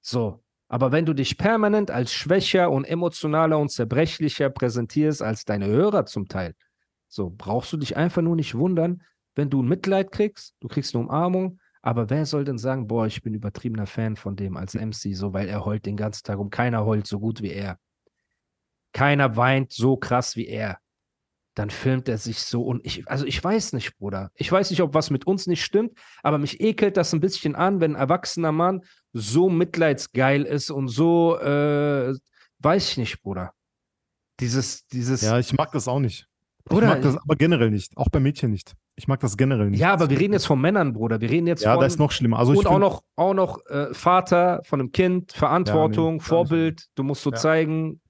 So. 0.00 0.42
Aber 0.68 0.92
wenn 0.92 1.06
du 1.06 1.14
dich 1.14 1.36
permanent 1.36 1.90
als 1.90 2.12
schwächer 2.12 2.70
und 2.70 2.84
emotionaler 2.84 3.58
und 3.58 3.70
zerbrechlicher 3.70 4.50
präsentierst 4.50 5.22
als 5.22 5.44
deine 5.44 5.66
Hörer 5.66 6.06
zum 6.06 6.26
Teil, 6.26 6.54
so 7.08 7.30
brauchst 7.30 7.72
du 7.72 7.76
dich 7.76 7.96
einfach 7.96 8.22
nur 8.22 8.34
nicht 8.34 8.56
wundern, 8.56 9.02
wenn 9.36 9.50
du 9.50 9.62
ein 9.62 9.68
Mitleid 9.68 10.10
kriegst, 10.10 10.56
du 10.60 10.68
kriegst 10.68 10.94
eine 10.94 11.04
Umarmung, 11.04 11.60
aber 11.86 12.10
wer 12.10 12.26
soll 12.26 12.44
denn 12.44 12.58
sagen, 12.58 12.88
boah, 12.88 13.06
ich 13.06 13.22
bin 13.22 13.32
übertriebener 13.32 13.86
Fan 13.86 14.16
von 14.16 14.34
dem 14.34 14.56
als 14.56 14.74
MC, 14.74 15.14
so 15.14 15.32
weil 15.32 15.48
er 15.48 15.64
heult 15.64 15.86
den 15.86 15.96
ganzen 15.96 16.24
Tag 16.24 16.36
rum. 16.36 16.50
Keiner 16.50 16.84
heult 16.84 17.06
so 17.06 17.20
gut 17.20 17.42
wie 17.42 17.52
er. 17.52 17.78
Keiner 18.92 19.36
weint 19.36 19.72
so 19.72 19.96
krass 19.96 20.34
wie 20.34 20.48
er. 20.48 20.80
Dann 21.54 21.70
filmt 21.70 22.08
er 22.08 22.18
sich 22.18 22.40
so 22.40 22.64
und 22.64 22.84
ich, 22.84 23.08
also 23.08 23.24
ich 23.24 23.42
weiß 23.42 23.72
nicht, 23.72 23.96
Bruder. 23.98 24.32
Ich 24.34 24.50
weiß 24.50 24.70
nicht, 24.70 24.82
ob 24.82 24.94
was 24.94 25.10
mit 25.10 25.28
uns 25.28 25.46
nicht 25.46 25.62
stimmt, 25.62 25.96
aber 26.24 26.38
mich 26.38 26.60
ekelt 26.60 26.96
das 26.96 27.14
ein 27.14 27.20
bisschen 27.20 27.54
an, 27.54 27.80
wenn 27.80 27.94
ein 27.94 28.00
erwachsener 28.00 28.50
Mann 28.50 28.82
so 29.12 29.48
mitleidsgeil 29.48 30.42
ist 30.42 30.72
und 30.72 30.88
so, 30.88 31.38
äh, 31.38 32.12
weiß 32.58 32.90
ich 32.90 32.96
nicht, 32.96 33.22
Bruder. 33.22 33.52
Dieses, 34.40 34.88
dieses, 34.88 35.22
Ja, 35.22 35.38
ich 35.38 35.52
mag 35.52 35.70
das 35.70 35.86
auch 35.86 36.00
nicht. 36.00 36.26
Bruder, 36.64 36.88
ich 36.88 36.94
mag 36.94 37.02
das 37.02 37.16
aber 37.16 37.36
generell 37.36 37.70
nicht. 37.70 37.96
Auch 37.96 38.08
bei 38.08 38.18
Mädchen 38.18 38.50
nicht. 38.50 38.74
Ich 38.98 39.06
mag 39.08 39.20
das 39.20 39.36
generell 39.36 39.68
nicht. 39.70 39.78
ja, 39.80 39.92
aber 39.92 40.08
wir 40.08 40.18
reden 40.18 40.32
jetzt 40.32 40.46
von 40.46 40.58
Männern, 40.60 40.94
Bruder. 40.94 41.20
Wir 41.20 41.28
reden 41.30 41.46
jetzt 41.46 41.62
Ja, 41.62 41.74
von, 41.74 41.82
das 41.82 41.94
ist 41.94 41.98
noch 41.98 42.10
schlimmer. 42.12 42.38
Also 42.38 42.54
ich 42.54 42.60
und 42.60 42.66
auch 42.66 42.78
noch, 42.78 43.02
auch 43.14 43.34
noch 43.34 43.64
äh, 43.66 43.92
Vater 43.92 44.62
von 44.64 44.80
einem 44.80 44.90
Kind, 44.92 45.32
Verantwortung, 45.32 46.04
gar 46.04 46.12
nicht. 46.14 46.26
Vorbild. 46.26 46.86
Du 46.94 47.02
musst 47.02 47.22
so 47.22 47.30
Ja. 47.30 47.36
zeigen. 47.36 48.00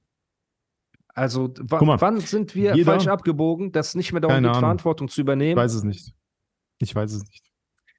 Also, 1.09 1.53
mal, 1.71 2.01
wann 2.01 2.21
sind 2.21 2.55
wir 2.55 2.77
jeder- 2.77 2.93
falsch 2.93 3.07
abgebogen, 3.09 3.73
dass 3.73 3.89
es 3.89 3.95
nicht 3.95 4.13
mehr 4.13 4.21
darum 4.21 4.37
geht, 4.37 4.45
Ahnung. 4.51 4.61
Verantwortung 4.61 5.09
zu 5.09 5.21
Ich 5.21 5.25
übernehmen? 5.25 5.57
weiß 5.57 5.73
es 5.73 5.83
nicht. 5.83 6.15
Ich 6.79 6.95
weiß 6.95 7.13
es 7.13 7.23
nicht. 7.27 7.51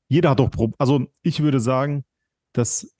Jeder 0.07 0.29
hat 0.29 0.39
doch 0.39 0.51
Pro 0.51 0.71
Also 0.77 1.07
ich 1.23 1.41
würde 1.41 1.59
sagen, 1.59 2.05
dass 2.53 2.95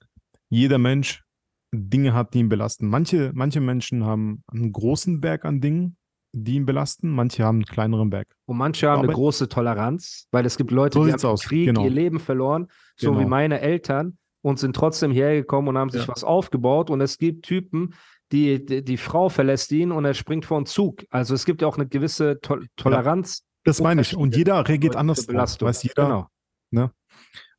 jeder 0.48 0.78
Mensch 0.78 1.24
Dinge 1.72 2.14
hat, 2.14 2.34
die 2.34 2.40
ihn 2.40 2.48
belasten. 2.48 2.88
Manche, 2.88 3.30
manche 3.34 3.60
Menschen 3.60 4.04
haben 4.04 4.42
einen 4.48 4.72
großen 4.72 5.20
Berg 5.20 5.44
an 5.44 5.60
Dingen, 5.60 5.96
die 6.32 6.56
ihn 6.56 6.66
belasten. 6.66 7.10
Manche 7.10 7.44
haben 7.44 7.58
einen 7.58 7.64
kleineren 7.64 8.10
Berg. 8.10 8.28
Und 8.46 8.56
manche 8.58 8.88
haben 8.88 8.98
Aber- 9.00 9.04
eine 9.08 9.14
große 9.14 9.48
Toleranz, 9.48 10.26
weil 10.30 10.44
es 10.46 10.56
gibt 10.56 10.70
Leute, 10.70 10.98
So 10.98 11.04
die 11.06 11.12
haben 11.12 11.24
aus, 11.24 11.42
Krieg 11.42 11.66
genau. 11.66 11.84
ihr 11.84 11.90
Leben 11.90 12.20
verloren, 12.20 12.68
so 12.96 13.10
Genau. 13.12 13.20
wie 13.22 13.26
meine 13.26 13.60
Eltern, 13.60 14.18
und 14.42 14.58
sind 14.58 14.76
trotzdem 14.76 15.10
hierher 15.10 15.34
gekommen 15.36 15.68
und 15.68 15.78
haben 15.78 15.90
sich 15.90 16.02
Ja. 16.02 16.08
was 16.08 16.22
aufgebaut. 16.24 16.90
Und 16.90 17.00
es 17.00 17.18
gibt 17.18 17.44
Typen, 17.44 17.94
die, 18.30 18.64
die, 18.64 18.84
die 18.84 18.96
Frau 18.96 19.28
verlässt 19.30 19.72
ihn 19.72 19.90
und 19.90 20.04
er 20.04 20.14
springt 20.14 20.44
vor 20.44 20.60
den 20.60 20.66
Zug. 20.66 21.04
Also 21.10 21.34
es 21.34 21.44
gibt 21.44 21.60
ja 21.62 21.66
auch 21.68 21.76
eine 21.76 21.86
gewisse 21.88 22.40
to 22.40 22.58
Toleranz. 22.76 23.42
Das 23.64 23.80
meine 23.80 24.02
ich. 24.02 24.16
Und 24.16 24.36
jeder 24.36 24.66
reagiert 24.68 24.96
anders 24.96 25.18
drauf. 25.20 25.26
Belastung. 25.26 25.68
Weiß 25.68 25.82
jeder. 25.82 26.28
Genau. 26.70 26.90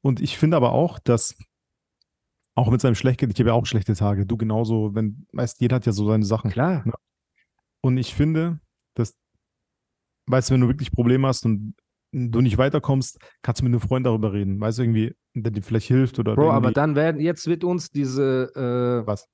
Und 0.01 0.21
ich 0.21 0.37
finde 0.37 0.55
aber 0.57 0.71
auch, 0.71 0.99
dass 0.99 1.35
auch 2.55 2.69
mit 2.71 2.79
seinem 2.81 2.95
schlechten, 2.95 3.29
ich 3.29 3.37
habe 3.39 3.49
ja 3.49 3.53
auch 3.53 3.65
schlechte 3.65 3.93
Tage, 3.95 4.25
du 4.25 4.37
genauso, 4.37 4.95
wenn, 4.95 5.25
weißt, 5.33 5.59
jeder 5.59 5.75
hat 5.77 5.85
ja 5.85 5.91
so 5.91 6.07
seine 6.07 6.23
Sachen. 6.25 6.49
Klar. 6.51 6.83
Ja. 6.85 6.93
Und 7.81 7.97
ich 7.97 8.13
finde, 8.13 8.59
dass, 8.95 9.13
weißt 10.27 10.49
du, 10.49 10.53
wenn 10.53 10.61
du 10.61 10.67
wirklich 10.67 10.91
Probleme 10.91 11.27
hast 11.27 11.45
und 11.45 11.75
du 12.11 12.41
nicht 12.41 12.57
weiterkommst, 12.57 13.19
kannst 13.41 13.61
du 13.61 13.65
mit 13.65 13.73
einem 13.73 13.81
Freund 13.81 14.05
darüber 14.05 14.33
reden. 14.33 14.59
Weißt 14.59 14.79
du, 14.79 14.83
irgendwie, 14.83 15.15
der 15.33 15.51
dir 15.51 15.61
vielleicht 15.61 15.87
hilft 15.87 16.19
oder 16.19 16.35
Bro, 16.35 16.43
irgendwie, 16.43 16.55
aber 16.57 16.71
dann 16.71 16.95
werden, 16.95 17.21
jetzt 17.21 17.47
wird 17.47 17.63
uns 17.63 17.89
diese 17.91 18.51
äh, 18.55 19.07
was? 19.07 19.27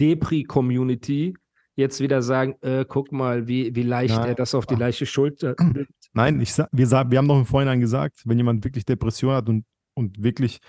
Depri-Community 0.00 1.34
jetzt 1.76 2.00
wieder 2.00 2.22
sagen, 2.22 2.54
äh, 2.62 2.84
guck 2.88 3.12
mal, 3.12 3.48
wie, 3.48 3.74
wie 3.74 3.82
leicht 3.82 4.16
Nein. 4.16 4.28
er 4.28 4.34
das 4.34 4.54
auf 4.54 4.66
die 4.66 4.74
Ach. 4.74 4.78
leichte 4.80 5.06
Schulter 5.06 5.56
Nein, 6.12 6.40
ich 6.40 6.56
wir, 6.56 6.90
wir 6.90 7.18
haben 7.18 7.28
doch 7.28 7.38
im 7.38 7.46
Vorhinein 7.46 7.80
gesagt, 7.80 8.22
wenn 8.24 8.38
jemand 8.38 8.64
wirklich 8.64 8.84
Depression 8.84 9.34
hat 9.34 9.48
und, 9.48 9.64
und 9.94 10.22
wirklich 10.22 10.60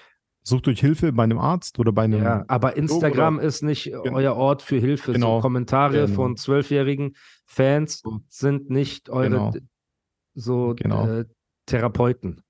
sucht 0.48 0.68
euch 0.68 0.80
Hilfe 0.80 1.12
bei 1.12 1.24
einem 1.24 1.40
Arzt 1.40 1.80
oder 1.80 1.92
bei 1.92 2.04
einem. 2.04 2.24
Ja, 2.24 2.46
aber 2.48 2.78
Instagram 2.78 3.40
ist 3.40 3.64
nicht 3.64 3.94
euer 3.94 4.36
Ort 4.36 4.62
für 4.62 4.78
Hilfe. 4.78 5.14
Genau. 5.14 5.38
So 5.38 5.42
Kommentare 5.42 6.06
Genau. 6.06 6.14
von 6.16 6.38
zwölfjährigen 6.38 7.16
Fans 7.46 8.04
sind 8.30 8.70
nicht 8.70 9.10
eure 9.10 9.30
Genau. 9.30 9.54
so 10.36 10.74
Genau. 10.76 11.08
äh, 11.08 11.26
Therapeuten. 11.66 12.42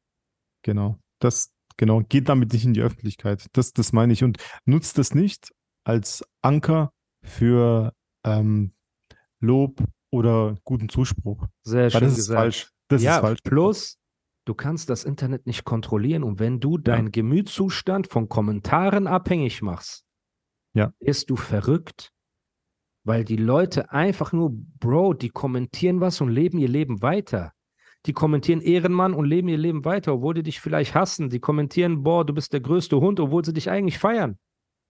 Genau. 0.64 1.00
Das, 1.20 1.52
genau, 1.78 2.02
geht 2.02 2.28
damit 2.28 2.52
nicht 2.54 2.66
in 2.66 2.74
die 2.74 2.82
Öffentlichkeit. 2.82 3.46
Das, 3.54 3.72
das 3.74 3.94
meine 3.94 4.14
ich. 4.14 4.24
Und 4.24 4.38
nutzt 4.66 4.98
das 4.98 5.16
nicht 5.16 5.54
als 5.86 6.24
Anker 6.42 6.92
für 7.24 7.94
ähm, 8.26 8.74
Lob 9.40 9.82
oder 10.12 10.58
guten 10.64 10.90
Zuspruch. 10.90 11.48
Sehr 11.64 11.84
Weil 11.84 11.92
schön 11.92 12.02
das 12.02 12.12
ist 12.12 12.18
gesagt. 12.18 12.40
falsch. 12.40 12.72
Das 12.88 13.02
ja, 13.04 13.16
ist 13.16 13.22
falsch. 13.22 13.40
plus 13.44 13.98
du 14.46 14.54
kannst 14.54 14.90
das 14.90 15.04
Internet 15.04 15.46
nicht 15.48 15.66
kontrollieren 15.66 16.24
und 16.24 16.40
wenn 16.40 16.60
du 16.60 16.78
deinen 16.78 17.12
Gemütszustand 17.12 18.08
von 18.08 18.30
Kommentaren 18.30 19.08
abhängig 19.08 19.62
machst, 19.62 20.06
Ja. 20.74 20.94
bist 21.00 21.30
du 21.30 21.36
verrückt, 21.36 22.12
weil 23.04 23.24
die 23.24 23.38
Leute 23.38 23.92
einfach 23.92 24.34
nur, 24.34 24.52
Bro, 24.54 25.14
die 25.16 25.30
kommentieren 25.30 26.00
was 26.02 26.22
und 26.22 26.30
leben 26.30 26.58
ihr 26.58 26.70
Leben 26.70 27.02
weiter. 27.02 27.52
Die 28.06 28.14
kommentieren 28.14 28.62
Ehrenmann 28.62 29.14
und 29.14 29.26
leben 29.26 29.48
ihr 29.48 29.58
Leben 29.58 29.84
weiter, 29.84 30.14
obwohl 30.14 30.36
die 30.36 30.44
dich 30.44 30.60
vielleicht 30.60 30.94
hassen. 30.94 31.30
Die 31.30 31.40
kommentieren, 31.40 32.04
boah, 32.04 32.24
du 32.26 32.34
bist 32.34 32.54
der 32.54 32.60
größte 32.62 33.00
Hund, 33.00 33.20
obwohl 33.20 33.44
sie 33.44 33.54
dich 33.54 33.70
eigentlich 33.70 33.98
feiern. 33.98 34.38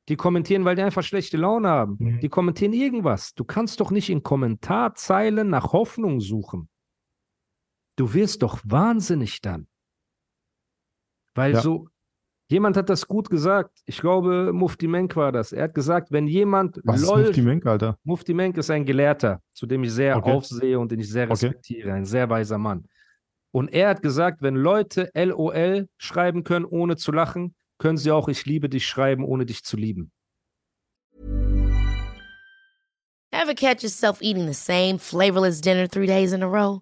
Die 0.09 0.17
kommentieren, 0.17 0.65
weil 0.65 0.75
die 0.75 0.81
einfach 0.81 1.01
schlechte 1.03 1.37
Laune 1.37 1.69
haben. 1.69 1.95
Mhm. 1.99 2.19
Die 2.19 2.29
kommentieren 2.29 2.73
irgendwas. 2.73 3.33
Du 3.33 3.43
kannst 3.45 3.79
doch 3.79 3.89
nicht 3.89 4.09
in 4.09 4.21
Kommentarzeilen 4.21 5.49
nach 5.49 5.71
Hoffnung 5.71 6.19
suchen. 6.19 6.67
Du 7.95 8.13
wirst 8.13 8.41
doch 8.41 8.59
wahnsinnig 8.65 9.41
dann. 9.41 9.67
Weil 11.33 11.53
Ja. 11.53 11.61
so, 11.61 11.87
jemand 12.49 12.77
hat 12.77 12.89
das 12.89 13.07
gut 13.07 13.29
gesagt. 13.29 13.79
Ich 13.85 13.99
glaube, 13.99 14.51
Mufti 14.53 14.87
Menk 14.87 15.15
war 15.15 15.31
das. 15.31 15.51
Er 15.53 15.63
hat 15.65 15.75
gesagt, 15.75 16.11
wenn 16.11 16.27
jemand 16.27 16.79
Was 16.83 17.01
ist 17.01 17.07
LOL 17.07 17.23
Mufti 17.23 17.41
Menk, 17.41 17.65
Alter? 17.65 17.97
Mufti 18.03 18.33
Menk 18.33 18.57
ist 18.57 18.69
ein 18.69 18.85
Gelehrter, 18.85 19.41
zu 19.51 19.65
dem 19.65 19.83
ich 19.83 19.91
sehr 19.93 20.17
Okay. 20.17 20.31
aufsehe 20.31 20.79
und 20.79 20.91
den 20.91 20.99
ich 20.99 21.09
sehr 21.09 21.23
Okay. 21.25 21.31
respektiere, 21.33 21.93
ein 21.93 22.05
sehr 22.05 22.29
weiser 22.29 22.57
Mann. 22.57 22.85
Und 23.51 23.69
er 23.69 23.89
hat 23.89 24.01
gesagt, 24.01 24.41
wenn 24.41 24.55
Leute 24.55 25.09
LOL 25.13 25.87
schreiben 25.97 26.43
können, 26.43 26.65
ohne 26.65 26.97
zu 26.97 27.11
lachen, 27.13 27.55
können 27.77 27.97
sie 27.97 28.11
auch 28.11 28.27
Ich 28.27 28.45
liebe 28.45 28.67
dich 28.69 28.85
schreiben, 28.85 29.23
ohne 29.23 29.45
dich 29.45 29.63
zu 29.63 29.77
lieben. 29.77 30.11
Ever 33.31 33.53
catch 33.53 33.83
yourself 33.83 34.21
eating 34.21 34.47
the 34.47 34.53
same 34.53 34.97
flavorless 34.97 35.59
dinner 35.61 35.87
three 35.89 36.07
days 36.07 36.31
in 36.33 36.41
a 36.41 36.47
row? 36.47 36.81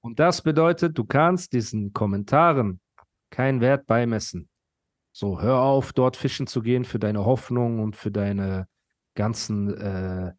Und 0.00 0.20
das 0.20 0.42
bedeutet, 0.42 0.96
du 0.96 1.04
kannst 1.04 1.52
diesen 1.52 1.92
Kommentaren 1.92 2.80
keinen 3.30 3.60
Wert 3.60 3.86
beimessen. 3.86 4.48
So, 5.12 5.40
hör 5.40 5.60
auf, 5.60 5.92
dort 5.92 6.16
fischen 6.16 6.46
zu 6.46 6.62
gehen 6.62 6.84
für 6.84 6.98
deine 6.98 7.24
Hoffnung 7.24 7.80
und 7.80 7.96
für 7.96 8.10
deine 8.10 8.68
ganzen 9.14 9.76
äh, 9.76 10.32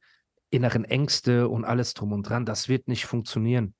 inneren 0.51 0.85
Ängste 0.85 1.49
und 1.49 1.65
alles 1.65 1.93
drum 1.93 2.13
und 2.13 2.23
dran. 2.23 2.45
Das 2.45 2.69
wird 2.69 2.87
nicht 2.87 3.05
funktionieren. 3.05 3.75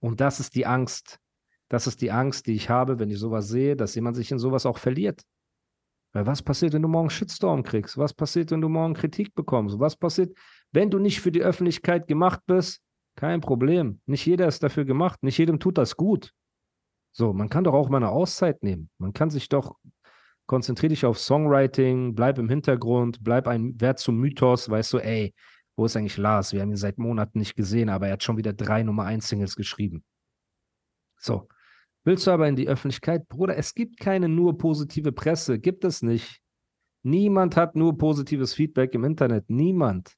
Und 0.00 0.20
das 0.20 0.40
ist 0.40 0.54
die 0.54 0.66
Angst. 0.66 1.18
Das 1.68 1.86
ist 1.86 2.00
die 2.00 2.10
Angst, 2.10 2.46
die 2.46 2.54
ich 2.54 2.68
habe, 2.68 2.98
wenn 2.98 3.10
ich 3.10 3.18
sowas 3.18 3.48
sehe, 3.48 3.76
dass 3.76 3.94
jemand 3.94 4.16
sich 4.16 4.30
in 4.30 4.38
sowas 4.38 4.66
auch 4.66 4.78
verliert. 4.78 5.22
Weil 6.12 6.26
was 6.26 6.42
passiert, 6.42 6.72
wenn 6.72 6.82
du 6.82 6.88
morgen 6.88 7.10
Shitstorm 7.10 7.62
kriegst? 7.62 7.98
Was 7.98 8.14
passiert, 8.14 8.50
wenn 8.50 8.60
du 8.60 8.68
morgen 8.68 8.94
Kritik 8.94 9.34
bekommst? 9.34 9.78
Was 9.78 9.96
passiert, 9.96 10.36
wenn 10.72 10.90
du 10.90 10.98
nicht 10.98 11.20
für 11.20 11.32
die 11.32 11.42
Öffentlichkeit 11.42 12.06
gemacht 12.06 12.40
bist? 12.46 12.80
Kein 13.16 13.40
Problem. 13.40 14.00
Nicht 14.06 14.26
jeder 14.26 14.46
ist 14.46 14.62
dafür 14.62 14.84
gemacht. 14.84 15.22
Nicht 15.22 15.38
jedem 15.38 15.58
tut 15.58 15.78
das 15.78 15.96
gut. 15.96 16.32
So, 17.12 17.32
man 17.32 17.48
kann 17.48 17.64
doch 17.64 17.72
auch 17.72 17.88
mal 17.88 17.96
eine 17.96 18.10
Auszeit 18.10 18.62
nehmen. 18.62 18.90
Man 18.98 19.14
kann 19.14 19.30
sich 19.30 19.48
doch, 19.48 19.76
konzentriere 20.46 20.90
dich 20.90 21.06
auf 21.06 21.18
Songwriting, 21.18 22.14
bleib 22.14 22.38
im 22.38 22.48
Hintergrund, 22.48 23.24
bleib 23.24 23.48
ein 23.48 23.80
Wert 23.80 23.98
zum 23.98 24.18
Mythos, 24.18 24.68
weißt 24.68 24.92
du, 24.92 24.98
ey, 24.98 25.34
wo 25.76 25.86
ist 25.86 25.96
eigentlich 25.96 26.18
Lars? 26.18 26.52
Wir 26.52 26.60
haben 26.60 26.70
ihn 26.70 26.76
seit 26.76 26.98
Monaten 26.98 27.38
nicht 27.38 27.56
gesehen, 27.56 27.88
aber 27.88 28.06
er 28.06 28.14
hat 28.14 28.22
schon 28.22 28.36
wieder 28.36 28.52
drei 28.52 28.82
Nummer 28.82 29.04
1 29.04 29.28
Singles 29.28 29.56
geschrieben. 29.56 30.04
So. 31.18 31.48
Willst 32.04 32.26
du 32.26 32.30
aber 32.30 32.48
in 32.48 32.54
die 32.54 32.68
Öffentlichkeit? 32.68 33.28
Bruder, 33.28 33.56
es 33.56 33.74
gibt 33.74 33.98
keine 33.98 34.28
nur 34.28 34.56
positive 34.58 35.10
Presse. 35.10 35.58
Gibt 35.58 35.84
es 35.84 36.02
nicht. 36.02 36.40
Niemand 37.02 37.56
hat 37.56 37.74
nur 37.74 37.98
positives 37.98 38.54
Feedback 38.54 38.94
im 38.94 39.04
Internet. 39.04 39.44
Niemand. 39.48 40.14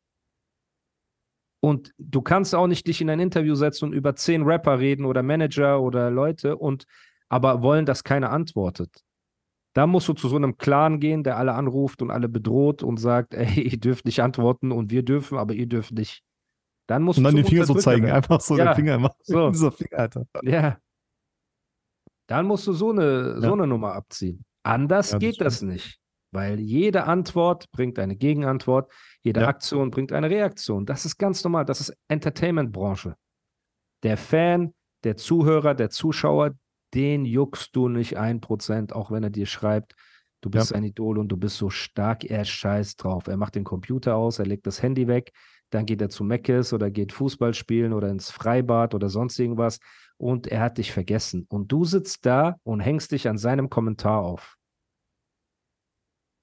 Und 1.60 1.92
du 1.98 2.22
kannst 2.22 2.54
auch 2.54 2.66
nicht 2.68 2.86
dich 2.86 3.00
in 3.00 3.10
ein 3.10 3.18
Interview 3.20 3.54
setzen 3.56 3.86
und 3.86 3.92
über 3.92 4.14
zehn 4.14 4.42
Rapper 4.42 4.78
reden 4.78 5.04
oder 5.04 5.22
Manager 5.22 5.80
oder 5.80 6.10
Leute 6.10 6.56
und 6.56 6.84
aber 7.28 7.62
wollen, 7.62 7.84
dass 7.84 8.04
keiner 8.04 8.30
antwortet. 8.30 9.02
Da 9.74 9.86
musst 9.86 10.08
du 10.08 10.12
zu 10.14 10.28
so 10.28 10.36
einem 10.36 10.56
Clan 10.56 10.98
gehen, 11.00 11.22
der 11.24 11.36
alle 11.36 11.52
anruft 11.54 12.00
und 12.00 12.10
alle 12.10 12.28
bedroht 12.28 12.82
und 12.82 12.98
sagt, 12.98 13.34
ey, 13.34 13.60
ihr 13.72 13.78
dürft 13.78 14.04
nicht 14.06 14.20
antworten 14.22 14.72
und 14.72 14.90
wir 14.90 15.02
dürfen, 15.02 15.36
aber 15.38 15.54
ihr 15.54 15.66
dürft 15.66 15.92
nicht. 15.92 16.22
Dann 16.88 17.02
musst 17.02 17.18
Und 17.18 17.24
dann 17.24 17.34
du 17.34 17.42
den 17.42 17.48
Finger 17.48 17.66
so 17.66 17.74
zeigen, 17.74 18.04
werden. 18.04 18.16
einfach 18.16 18.40
so 18.40 18.56
Ja, 18.56 18.66
den 18.72 18.74
Finger 18.76 18.94
immer. 18.94 19.14
so. 19.22 19.50
Dieser 19.52 19.72
Finger, 19.72 19.98
Alter. 19.98 20.26
Ja. 20.42 20.78
Dann 22.28 22.46
musst 22.46 22.66
du 22.66 22.72
so 22.72 22.90
eine, 22.90 23.40
so 23.40 23.46
Ja. 23.48 23.52
eine 23.52 23.66
Nummer 23.66 23.92
abziehen. 23.94 24.44
Anders 24.62 25.10
Ja, 25.12 25.18
das 25.18 25.20
geht 25.20 25.40
das 25.40 25.62
nicht. 25.62 25.98
Weil 26.30 26.60
jede 26.60 27.04
Antwort 27.04 27.70
bringt 27.70 27.98
eine 27.98 28.16
Gegenantwort, 28.16 28.92
jede 29.22 29.40
Ja. 29.40 29.48
Aktion 29.48 29.90
bringt 29.90 30.12
eine 30.12 30.28
Reaktion. 30.28 30.84
Das 30.84 31.04
ist 31.04 31.16
ganz 31.16 31.42
normal. 31.42 31.64
Das 31.64 31.80
ist 31.80 31.96
Entertainment-Branche. 32.08 33.14
Der 34.02 34.16
Fan, 34.16 34.74
der 35.04 35.16
Zuhörer, 35.16 35.74
der 35.74 35.90
Zuschauer, 35.90 36.52
den 36.94 37.24
juckst 37.24 37.74
du 37.74 37.88
nicht 37.88 38.16
ein 38.16 38.40
Prozent, 38.40 38.94
auch 38.94 39.10
wenn 39.10 39.22
er 39.22 39.30
dir 39.30 39.46
schreibt, 39.46 39.94
du 40.40 40.50
bist 40.50 40.70
Ja. 40.70 40.76
ein 40.76 40.84
Idol 40.84 41.18
und 41.18 41.28
du 41.28 41.36
bist 41.36 41.56
so 41.56 41.70
stark, 41.70 42.24
er 42.24 42.44
scheißt 42.44 43.02
drauf. 43.02 43.26
Er 43.26 43.36
macht 43.36 43.54
den 43.56 43.64
Computer 43.64 44.16
aus, 44.16 44.38
er 44.38 44.46
legt 44.46 44.66
das 44.66 44.82
Handy 44.82 45.08
weg, 45.08 45.32
dann 45.70 45.84
geht 45.86 46.00
er 46.00 46.08
zu 46.08 46.24
Meckes 46.24 46.72
oder 46.72 46.90
geht 46.90 47.12
Fußball 47.12 47.54
spielen 47.54 47.92
oder 47.92 48.08
ins 48.08 48.30
Freibad 48.30 48.94
oder 48.94 49.08
sonst 49.08 49.38
irgendwas 49.38 49.80
und 50.16 50.46
er 50.46 50.60
hat 50.60 50.78
dich 50.78 50.92
vergessen. 50.92 51.46
Und 51.48 51.72
du 51.72 51.84
sitzt 51.84 52.24
da 52.24 52.56
und 52.62 52.80
hängst 52.80 53.12
dich 53.12 53.28
an 53.28 53.36
seinem 53.38 53.68
Kommentar 53.68 54.22
auf. 54.22 54.57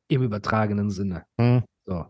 Im 0.07 0.21
übertragenen 0.24 0.89
Sinne. 0.89 1.24
Mhm. 1.38 1.63
So, 1.85 2.05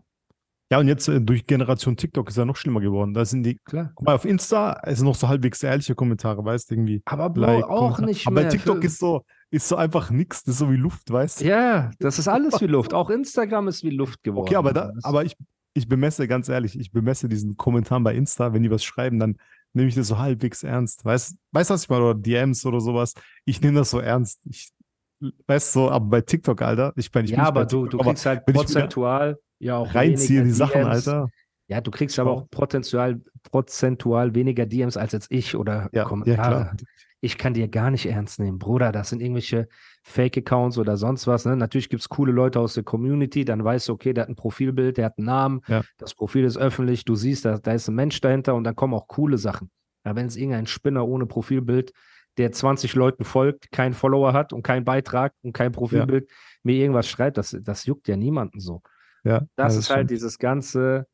Ja, 0.70 0.78
und 0.80 0.88
jetzt 0.88 1.08
äh, 1.08 1.20
durch 1.20 1.46
Generation 1.46 1.96
TikTok 1.96 2.28
ist 2.28 2.36
ja 2.36 2.44
noch 2.44 2.56
schlimmer 2.56 2.80
geworden. 2.80 3.14
Da 3.14 3.24
sind 3.24 3.42
die, 3.44 3.56
klar. 3.64 3.92
guck 3.94 4.06
mal, 4.06 4.14
auf 4.14 4.24
Insta 4.24 4.72
ist 4.84 5.02
noch 5.02 5.14
so 5.14 5.28
halbwegs 5.28 5.62
ehrliche 5.62 5.94
Kommentare, 5.94 6.44
weißt 6.44 6.70
du, 6.70 6.74
irgendwie. 6.74 7.02
Aber 7.04 7.30
Bro, 7.30 7.40
Like, 7.40 7.64
auch 7.64 7.78
Kommentar. 7.96 8.06
nicht 8.06 8.26
Aber 8.26 8.34
mehr. 8.34 8.44
bei 8.44 8.48
TikTok 8.50 8.82
ist 8.84 8.98
so, 8.98 9.22
ist 9.50 9.68
so 9.68 9.76
einfach 9.76 10.10
nichts, 10.10 10.42
das 10.44 10.54
ist 10.54 10.58
so 10.58 10.70
wie 10.70 10.76
Luft, 10.76 11.10
weißt 11.10 11.40
du? 11.40 11.46
Ja, 11.46 11.90
das 12.00 12.18
ist 12.18 12.28
alles 12.28 12.60
wie 12.60 12.66
Luft. 12.66 12.92
Auch 12.94 13.10
Instagram 13.10 13.68
ist 13.68 13.82
wie 13.84 13.90
Luft 13.90 14.22
geworden. 14.24 14.46
Okay, 14.48 14.56
aber, 14.56 14.72
da, 14.72 14.92
aber 15.02 15.24
ich, 15.24 15.36
ich 15.74 15.88
bemesse, 15.88 16.26
ganz 16.26 16.48
ehrlich, 16.48 16.78
ich 16.78 16.90
bemesse 16.90 17.28
diesen 17.28 17.56
Kommentaren 17.56 18.02
bei 18.02 18.14
Insta, 18.14 18.52
wenn 18.52 18.62
die 18.62 18.70
was 18.70 18.82
schreiben, 18.82 19.18
dann 19.20 19.36
nehme 19.72 19.88
ich 19.88 19.94
das 19.94 20.08
so 20.08 20.18
halbwegs 20.18 20.62
ernst. 20.64 21.04
Weißt 21.04 21.32
du, 21.32 21.36
was 21.52 21.82
ich 21.82 21.88
meine? 21.90 22.02
Oder 22.04 22.14
DMs 22.18 22.64
oder 22.66 22.80
sowas. 22.80 23.12
Ich 23.44 23.60
nehme 23.60 23.78
das 23.78 23.90
so 23.90 24.00
ernst. 24.00 24.40
Ich, 24.46 24.70
weißt 25.46 25.74
du, 25.74 25.80
so, 25.80 25.90
aber 25.90 26.06
bei 26.06 26.20
TikTok, 26.20 26.62
Alter, 26.62 26.92
ich 26.96 27.12
meine, 27.12 27.24
ich 27.26 27.30
bin 27.32 27.40
ja, 27.40 27.46
aber 27.48 27.64
du, 27.64 27.82
TikTok, 27.84 27.90
du 27.90 27.98
aber 28.00 28.10
kriegst 28.10 28.26
halt 28.26 28.46
prozentual 28.46 29.38
ja 29.58 29.76
auch 29.78 29.94
reinziehe 29.94 30.40
die 30.40 30.46
weniger 30.48 30.54
Sachen, 30.56 30.82
DMs. 30.82 31.08
Alter. 31.08 31.28
Ja, 31.68 31.80
du 31.80 31.90
kriegst 31.90 32.18
aber 32.18 32.30
auch 32.30 32.50
prozentual, 32.50 33.20
prozentual 33.50 34.34
weniger 34.34 34.66
DMs 34.66 34.96
als 34.96 35.12
jetzt 35.12 35.32
ich 35.32 35.56
oder 35.56 35.88
Ja, 35.92 36.02
ja, 36.02 36.04
Kommentare. 36.04 36.36
klar. 36.62 36.76
ich 37.20 37.38
kann 37.38 37.54
dir 37.54 37.66
gar 37.68 37.90
nicht 37.90 38.06
ernst 38.06 38.38
nehmen, 38.38 38.58
Bruder. 38.58 38.92
Das 38.92 39.08
sind 39.08 39.20
irgendwelche 39.20 39.66
Fake-Accounts 40.04 40.78
oder 40.78 40.96
sonst 40.96 41.26
was. 41.26 41.44
Ne? 41.44 41.56
Natürlich 41.56 41.88
gibt 41.88 42.02
es 42.02 42.08
coole 42.08 42.30
Leute 42.30 42.60
aus 42.60 42.74
der 42.74 42.84
Community, 42.84 43.44
dann 43.44 43.64
weißt 43.64 43.88
du, 43.88 43.94
okay, 43.94 44.12
der 44.12 44.22
hat 44.22 44.28
ein 44.28 44.36
Profilbild, 44.36 44.96
der 44.98 45.06
hat 45.06 45.18
einen 45.18 45.26
Namen, 45.26 45.60
Ja. 45.66 45.82
das 45.98 46.14
Profil 46.14 46.44
ist 46.44 46.56
öffentlich, 46.56 47.04
du 47.04 47.16
siehst, 47.16 47.44
da, 47.44 47.58
da 47.58 47.72
ist 47.72 47.88
ein 47.88 47.94
Mensch 47.96 48.20
dahinter 48.20 48.54
und 48.54 48.62
dann 48.64 48.76
kommen 48.76 48.94
auch 48.94 49.08
coole 49.08 49.38
Sachen. 49.38 49.70
Aber 50.04 50.14
wenn 50.16 50.26
es 50.26 50.36
irgendein 50.36 50.66
Spinner 50.66 51.08
ohne 51.08 51.26
Profilbild, 51.26 51.92
der 52.38 52.52
20 52.52 52.94
Leuten 52.94 53.24
folgt, 53.24 53.70
keinen 53.72 53.94
Follower 53.94 54.32
hat 54.32 54.52
und 54.52 54.62
keinen 54.62 54.84
Beitrag 54.84 55.32
und 55.42 55.52
kein 55.52 55.72
Profilbild, 55.72 56.30
mir 56.62 56.74
irgendwas 56.76 57.08
schreibt, 57.08 57.36
das, 57.38 57.56
das 57.62 57.86
juckt 57.86 58.08
ja 58.08 58.16
niemanden 58.16 58.60
so. 58.60 58.82
Ja, 59.24 59.42
Das 59.56 59.74
ja, 59.74 59.80
ist 59.80 59.90
halt 59.90 59.98
stimmt. 59.98 60.10
dieses 60.10 60.38
ganze, 60.38 61.06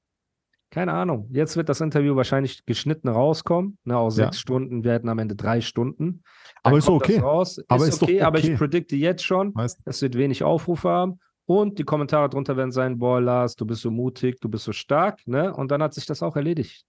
keine 0.71 0.93
Ahnung. 0.93 1.29
Jetzt 1.33 1.57
wird 1.57 1.69
das 1.69 1.81
Interview 1.81 2.17
wahrscheinlich 2.17 2.65
geschnitten 2.67 3.09
rauskommen. 3.09 3.79
Ne, 3.85 3.97
aus 3.97 4.17
Ja. 4.19 4.25
sechs 4.27 4.41
Stunden 4.41 4.85
werden 4.85 5.09
am 5.09 5.19
Ende 5.19 5.37
drei 5.37 5.61
Stunden. 5.61 6.23
Aber 6.63 6.73
Dann 6.73 6.79
ist 6.79 6.87
kommt 6.87 7.03
okay. 7.03 7.15
Das 7.17 7.23
raus. 7.23 7.61
Aber 7.69 7.85
ist, 7.85 7.95
ist 7.95 8.03
doch 8.03 8.09
okay, 8.09 8.23
aber 8.23 8.39
ich 8.39 8.47
okay. 8.47 8.57
predikte 8.57 8.97
jetzt 8.97 9.25
schon, 9.25 9.55
Weißt 9.55 9.79
du? 9.79 9.83
es 9.87 10.03
wird 10.03 10.17
wenig 10.17 10.43
Aufrufe 10.45 10.89
haben. 10.89 11.21
Und 11.45 11.79
die 11.79 11.85
Kommentare 11.85 12.29
drunter 12.31 12.57
werden 12.57 12.71
sein: 12.73 12.99
Boah, 12.99 13.21
Lars, 13.21 13.57
du 13.57 13.67
bist 13.67 13.83
so 13.83 13.91
mutig, 13.91 14.41
du 14.41 14.49
bist 14.49 14.65
so 14.65 14.73
stark. 14.73 15.21
Ne? 15.27 15.53
Und 15.55 15.71
dann 15.71 15.83
hat 15.83 15.93
sich 15.93 16.07
das 16.07 16.23
auch 16.23 16.37
erledigt. 16.37 16.85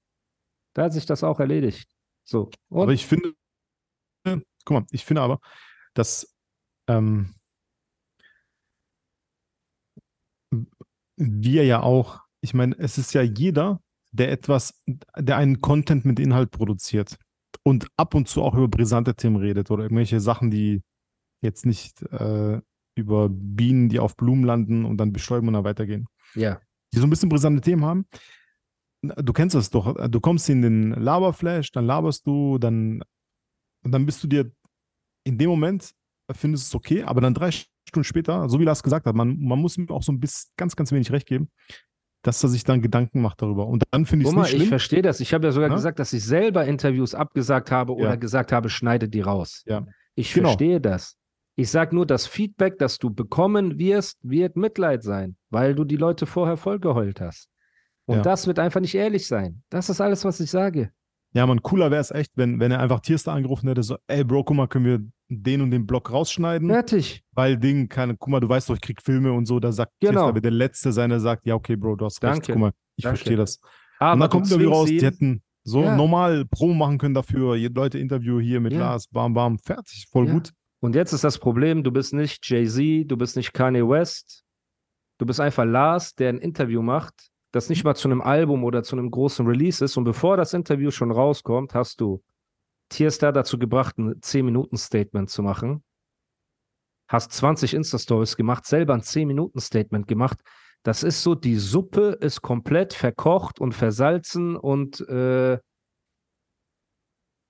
Da 0.74 0.84
hat 0.84 0.93
sich 0.93 1.06
das 1.06 1.24
auch 1.24 1.39
erledigt. 1.39 1.89
So. 2.24 2.50
Und 2.69 2.84
Aber 2.84 2.93
ich 2.93 3.06
finde, 3.06 3.34
guck 4.23 4.71
mal, 4.71 4.86
ich 4.91 5.05
finde 5.05 5.21
aber, 5.21 5.39
dass 5.93 6.36
ähm, 6.88 7.33
wir 11.17 11.65
ja 11.65 11.81
auch, 11.81 12.19
ich 12.41 12.53
meine, 12.53 12.75
es 12.77 12.97
ist 12.97 13.13
ja 13.13 13.21
jeder, 13.21 13.81
der 14.12 14.31
etwas, 14.31 14.81
der 15.17 15.38
einen 15.38 15.62
Content 15.62 16.05
mit 16.05 16.19
Inhalt 16.19 16.51
produziert 16.51 17.17
und 17.63 17.88
ab 17.97 18.13
und 18.15 18.27
zu 18.27 18.43
auch 18.43 18.53
über 18.55 18.67
brisante 18.67 19.15
Themen 19.15 19.38
redet 19.38 19.71
oder 19.71 19.83
irgendwelche 19.83 20.19
Sachen, 20.19 20.51
die 20.51 20.81
jetzt 21.41 21.65
nicht 21.65 22.01
äh, 22.12 22.62
über 22.95 23.29
Bienen, 23.29 23.89
die 23.89 23.99
auf 23.99 24.15
Blumen 24.15 24.43
landen 24.43 24.86
und 24.86 24.97
dann 24.97 25.13
bestäuben 25.13 25.47
und 25.47 25.55
dann 25.55 25.63
weitergehen 25.63 26.07
ja, 26.36 26.59
die 26.93 26.99
so 26.99 27.07
ein 27.07 27.09
bisschen 27.09 27.29
brisante 27.29 27.62
Themen 27.62 27.86
haben. 27.86 28.05
Du 29.01 29.33
kennst 29.33 29.55
das 29.55 29.69
doch. 29.69 30.09
Du 30.09 30.21
kommst 30.21 30.49
in 30.49 30.62
den 30.62 30.91
Laberflash, 30.91 31.71
dann 31.71 31.86
laberst 31.86 32.25
du, 32.25 32.57
dann, 32.57 33.03
und 33.84 33.91
dann 33.91 34.06
bist 34.06 34.24
du 34.24 34.28
dir 34.28 34.52
in 35.26 35.38
dem 35.38 35.50
Moment, 35.50 35.91
findest 36.32 36.67
es 36.67 36.76
okay, 36.76 37.04
aber 37.04 37.22
dann 37.22 37.34
drei 37.34 37.52
Stunden 37.52 38.04
später, 38.04 38.48
so 38.50 38.60
wie 38.60 38.63
Lars 38.63 38.82
gesagt 38.84 39.06
hat, 39.06 39.15
man, 39.15 39.38
man 39.39 39.60
muss 39.60 39.78
ihm 39.78 39.89
auch 39.89 40.04
so 40.04 40.12
ein 40.12 40.19
bisschen 40.19 40.52
ganz, 40.58 40.76
ganz 40.76 40.91
wenig 40.91 41.12
recht 41.12 41.28
geben, 41.28 41.50
dass 42.24 42.41
er 42.43 42.50
sich 42.50 42.63
dann 42.63 42.82
Gedanken 42.82 43.22
macht 43.22 43.41
darüber. 43.41 43.67
Und 43.67 43.84
dann 43.91 44.06
finde 44.06 44.24
ich 44.24 44.30
es 44.30 44.36
nicht 44.36 44.46
ich 44.46 44.52
schlimm. 44.56 44.67
verstehe 44.69 45.02
das. 45.02 45.19
Ich 45.19 45.34
habe 45.34 45.46
ja 45.48 45.52
sogar 45.52 45.69
Ne? 45.69 45.76
gesagt, 45.76 46.00
dass 46.00 46.13
ich 46.13 46.24
selber 46.24 46.65
Interviews 46.65 47.13
abgesagt 47.13 47.72
habe 47.72 47.93
oder 47.93 48.12
Ja. 48.12 48.15
gesagt 48.15 48.52
habe, 48.54 48.69
schneide 48.69 49.10
die 49.10 49.22
raus. 49.22 49.63
Ja. 49.65 49.86
Ich 50.15 50.34
Genau. 50.34 50.50
verstehe 50.50 50.80
das. 50.80 51.17
Ich 51.56 51.69
sage 51.69 51.93
nur, 51.93 52.06
das 52.06 52.26
Feedback, 52.26 52.80
das 52.80 52.98
du 52.98 53.10
bekommen 53.13 53.78
wirst, 53.78 54.17
wird 54.24 54.56
Mitleid 54.56 55.04
sein, 55.04 55.36
weil 55.50 55.76
du 55.76 55.84
die 55.84 55.98
Leute 55.98 56.26
vorher 56.26 56.58
vollgeheult 56.58 57.19
hast. 57.22 57.50
Und 58.06 58.17
Ja. 58.17 58.22
das 58.24 58.48
wird 58.48 58.58
einfach 58.60 58.80
nicht 58.80 58.96
ehrlich 58.96 59.28
sein. 59.28 59.62
Das 59.69 59.89
ist 59.89 60.02
alles, 60.02 60.24
was 60.26 60.39
ich 60.39 60.50
sage. 60.50 60.91
Ja, 61.34 61.46
man, 61.48 61.62
cooler 61.63 61.89
wäre 61.91 62.02
es 62.02 62.12
echt, 62.12 62.32
wenn, 62.36 62.60
wenn 62.60 62.72
er 62.72 62.80
einfach 62.80 63.00
Tierstar 63.00 63.36
angerufen 63.36 63.67
hätte, 63.67 63.82
so, 63.84 63.98
ey 64.08 64.24
Bro, 64.24 64.43
guck 64.43 64.56
mal, 64.56 64.67
können 64.67 64.86
wir 64.86 65.00
den 65.30 65.62
und 65.62 65.72
den 65.72 65.88
Block 65.88 66.12
rausschneiden? 66.12 66.69
Fertig. 66.69 67.24
Weil 67.32 67.58
Ding, 67.58 67.89
keine, 67.89 68.15
guck 68.17 68.30
mal, 68.30 68.39
du 68.39 68.48
weißt 68.50 68.69
doch, 68.69 68.76
ich 68.76 68.82
krieg 68.82 69.02
Filme 69.02 69.34
und 69.34 69.46
so, 69.48 69.60
da 69.60 69.72
sagt 69.72 69.91
Genau. 70.00 70.12
Tierstar, 70.12 70.36
wird 70.36 70.46
der 70.46 70.52
Letzte 70.52 70.91
sein, 70.91 71.10
der 71.10 71.19
sagt, 71.19 71.46
ja, 71.48 71.56
okay, 71.56 71.76
Bro, 71.76 71.96
du 71.96 72.06
hast 72.06 72.22
recht, 72.24 72.34
Danke. 72.36 72.52
guck 72.54 72.62
mal, 72.62 72.72
ich 72.98 73.06
verstehe 73.06 73.38
das. 73.38 73.60
Aber 74.00 74.13
und 74.13 74.19
dann 74.19 74.30
kommt 74.30 74.52
irgendwie 74.52 74.69
raus, 74.72 74.88
die 74.89 75.02
hätten 75.02 75.41
so 75.63 75.82
Ja. 75.84 75.96
normal 75.96 76.46
Promo 76.46 76.74
machen 76.76 76.98
können 77.00 77.13
dafür, 77.15 77.58
Leute 77.58 77.98
Interview 77.98 78.39
hier 78.39 78.60
mit 78.60 78.74
Ja. 78.74 78.80
Lars, 78.80 79.08
bam, 79.08 79.34
bam, 79.34 79.58
fertig, 79.58 80.06
voll 80.12 80.28
Ja. 80.28 80.34
gut. 80.34 80.52
Und 80.82 80.93
jetzt 80.96 81.13
ist 81.13 81.24
das 81.24 81.39
Problem, 81.39 81.84
du 81.84 81.91
bist 81.91 82.13
nicht 82.13 82.48
Jay-Z, 82.48 83.10
du 83.10 83.15
bist 83.17 83.38
nicht 83.38 83.54
Kanye 83.54 83.88
West, 83.88 84.43
du 85.17 85.26
bist 85.26 85.39
einfach 85.39 85.63
Lars, 85.65 86.13
der 86.13 86.30
ein 86.30 86.38
Interview 86.39 86.82
macht, 86.82 87.30
das 87.53 87.69
nicht 87.69 87.83
mal 87.83 87.95
zu 87.95 88.07
einem 88.07 88.21
Album 88.21 88.63
oder 88.63 88.83
zu 88.83 88.95
einem 88.95 89.11
großen 89.11 89.45
Release 89.45 89.85
ist. 89.85 89.95
Und 89.95 90.03
bevor 90.05 90.37
das 90.37 90.53
Interview 90.53 90.89
schon 90.89 91.11
rauskommt, 91.11 91.75
hast 91.75 92.01
du 92.01 92.21
Tierstar 92.89 93.31
dazu 93.31 93.59
gebracht, 93.59 93.97
ein 93.99 94.15
10-Minuten-Statement 94.19 95.29
zu 95.29 95.43
machen. 95.43 95.83
Hast 97.07 97.31
20 97.31 97.75
Insta-Stories 97.75 98.35
gemacht, 98.37 98.65
selber 98.65 98.95
ein 98.95 99.01
10-Minuten-Statement 99.01 100.07
gemacht. 100.07 100.39
Das 100.81 101.03
ist 101.03 101.21
so, 101.21 101.35
die 101.35 101.57
Suppe 101.57 102.17
ist 102.19 102.41
komplett 102.41 102.93
verkocht 102.93 103.59
und 103.59 103.73
versalzen 103.73 104.55
und 104.55 104.99
äh, 105.07 105.59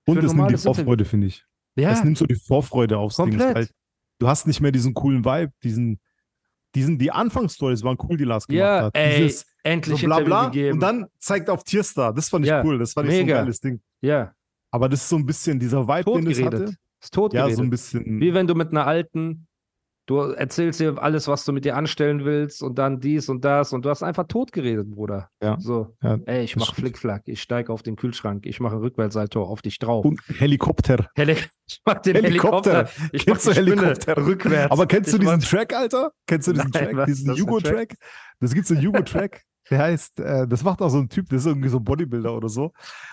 Und 0.06 0.18
es 0.22 0.34
nimmt 0.34 0.50
die. 0.50 0.58
Vorfreude, 0.58 1.06
finde 1.06 1.28
ich. 1.28 1.46
Ja, 1.76 1.90
Es 1.90 2.04
nimmt 2.04 2.18
so 2.18 2.26
die 2.26 2.36
Vorfreude 2.36 2.98
aufs 2.98 3.16
Ding. 3.16 3.30
Komplett. 3.30 3.54
Halt, 3.54 3.70
du 4.18 4.28
hast 4.28 4.46
nicht 4.46 4.60
mehr 4.60 4.70
diesen 4.70 4.92
coolen 4.92 5.24
Vibe, 5.24 5.52
diesen, 5.62 5.98
diesen, 6.74 6.98
die 6.98 7.10
Anfangsstories 7.10 7.82
waren 7.82 7.96
cool, 8.08 8.16
die 8.16 8.24
Lars 8.24 8.46
gemacht 8.46 8.58
ja 8.60 8.82
hat. 8.84 8.96
ey, 8.96 9.22
Dieses 9.22 9.40
so 9.40 9.46
endlich 9.62 10.02
bla 10.04 10.44
gegeben. 10.46 10.74
und 10.74 10.80
dann 10.80 11.06
zeigt 11.18 11.48
auf 11.50 11.64
Tierstar. 11.64 12.12
Das 12.12 12.28
fand 12.28 12.44
ich 12.44 12.50
Ja, 12.50 12.62
cool. 12.64 12.78
Das 12.78 12.92
fand 12.92 13.08
ich 13.08 13.14
so 13.14 13.20
ein 13.20 13.26
mega. 13.26 13.38
geiles 13.40 13.60
Ding. 13.60 13.80
ja, 14.00 14.32
Aber 14.70 14.88
das 14.88 15.00
ist 15.02 15.08
so 15.08 15.16
ein 15.16 15.24
bisschen 15.26 15.58
dieser 15.58 15.86
Vibe, 15.86 16.20
den 16.20 16.30
es 16.30 16.42
hatte. 16.42 16.74
Ist 17.00 17.14
totgeredet. 17.14 17.50
Ja, 17.50 17.56
so 17.56 17.62
ein 17.62 17.70
bisschen. 17.70 18.20
Wie 18.20 18.32
wenn 18.34 18.46
du 18.46 18.54
mit 18.54 18.70
einer 18.70 18.86
alten, 18.86 19.46
du 20.06 20.16
erzählst 20.18 20.80
dir 20.80 21.00
alles, 21.02 21.28
was 21.28 21.44
du 21.44 21.52
mit 21.52 21.64
dir 21.64 21.76
anstellen 21.76 22.24
willst 22.24 22.62
und 22.62 22.78
dann 22.78 23.00
dies 23.00 23.28
und 23.28 23.44
das 23.44 23.72
und 23.72 23.84
du 23.84 23.90
hast 23.90 24.02
einfach 24.02 24.24
tot 24.28 24.52
geredet, 24.52 24.90
Bruder. 24.90 25.30
Ja. 25.42 25.56
So, 25.60 25.94
Ja, 26.02 26.18
ey, 26.26 26.44
ich 26.44 26.56
mach. 26.56 26.74
Flickflack, 26.74 27.22
ich 27.26 27.40
steige 27.42 27.72
auf 27.72 27.82
den 27.82 27.96
Kühlschrank, 27.96 28.46
ich 28.46 28.60
mache 28.60 28.80
Rückwärtssalto 28.80 29.42
auf 29.42 29.62
dich 29.62 29.78
drauf. 29.78 30.04
Und 30.04 30.20
Helikopter. 30.38 31.08
Heli 31.14 31.36
ich 31.66 31.80
mach 31.86 32.00
den 32.02 32.16
Helikopter. 32.16 32.86
Helikopter, 32.86 33.08
ich 33.12 33.26
mach 33.26 33.32
Kennst 33.34 33.46
du 33.46 33.50
die 33.50 33.56
Spinne 33.70 33.82
Helikopter? 33.82 34.26
rückwärts. 34.26 34.72
Aber 34.72 34.86
kennst 34.86 35.12
du 35.12 35.16
Ich 35.16 35.20
diesen 35.22 35.38
mach- 35.40 35.48
Track, 35.48 35.74
Alter? 35.74 36.12
Kennst 36.26 36.48
du 36.48 36.52
diesen 36.52 36.70
Nein, 36.70 36.84
Track? 36.84 36.96
was 36.96 37.06
diesen? 37.06 37.34
Jugo-Track? 37.34 37.94
Das 38.40 38.54
gibt 38.54 38.66
so 38.66 38.74
einen 38.74 38.82
Jugo-Track. 38.82 39.42
Der 39.70 39.78
heißt, 39.78 40.20
äh, 40.20 40.46
das 40.46 40.62
macht 40.62 40.82
auch 40.82 40.90
so 40.90 40.98
ein 40.98 41.08
Typ, 41.08 41.30
das 41.30 41.40
ist 41.40 41.46
irgendwie 41.46 41.70
so 41.70 41.78
ein 41.78 41.84
Bodybuilder 41.84 42.36
oder 42.36 42.50
so. 42.50 42.72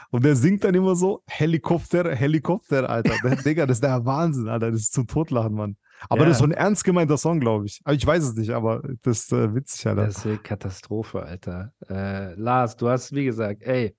Und 0.10 0.26
der 0.26 0.36
singt 0.36 0.66
dann 0.66 0.76
immer 0.76 0.98
so: 0.98 1.24
Helikopter, 1.28 2.14
Helikopter, 2.14 2.90
Alter. 2.90 3.14
Der, 3.24 3.38
Digga, 3.38 3.66
das 3.66 3.78
ist 3.78 3.84
der 3.86 4.04
Wahnsinn, 4.06 4.50
Alter. 4.50 4.70
Das 4.70 4.82
ist 4.82 4.92
zum 4.94 5.08
Totlachen, 5.08 5.54
Mann. 5.54 5.78
Aber 6.10 6.22
Ja. 6.22 6.28
das 6.28 6.38
ist 6.38 6.40
so 6.40 6.46
ein 6.46 6.52
ernst 6.52 6.84
gemeinter 6.84 7.18
Song, 7.18 7.40
glaube 7.40 7.66
ich. 7.66 7.80
Aber 7.84 7.94
ich 7.96 8.06
weiß 8.06 8.24
es 8.24 8.36
nicht, 8.36 8.52
aber 8.52 8.82
das 9.04 9.20
ist 9.20 9.34
äh, 9.34 9.54
witzig, 9.56 9.88
Alter. 9.88 10.06
Das 10.06 10.18
ist 10.18 10.26
eine 10.26 10.38
Katastrophe, 10.38 11.24
Alter. 11.24 11.74
Äh, 11.90 12.34
Lars, 12.36 12.76
du 12.78 12.90
hast, 12.90 13.14
wie 13.14 13.26
gesagt, 13.26 13.62
ey, 13.64 13.96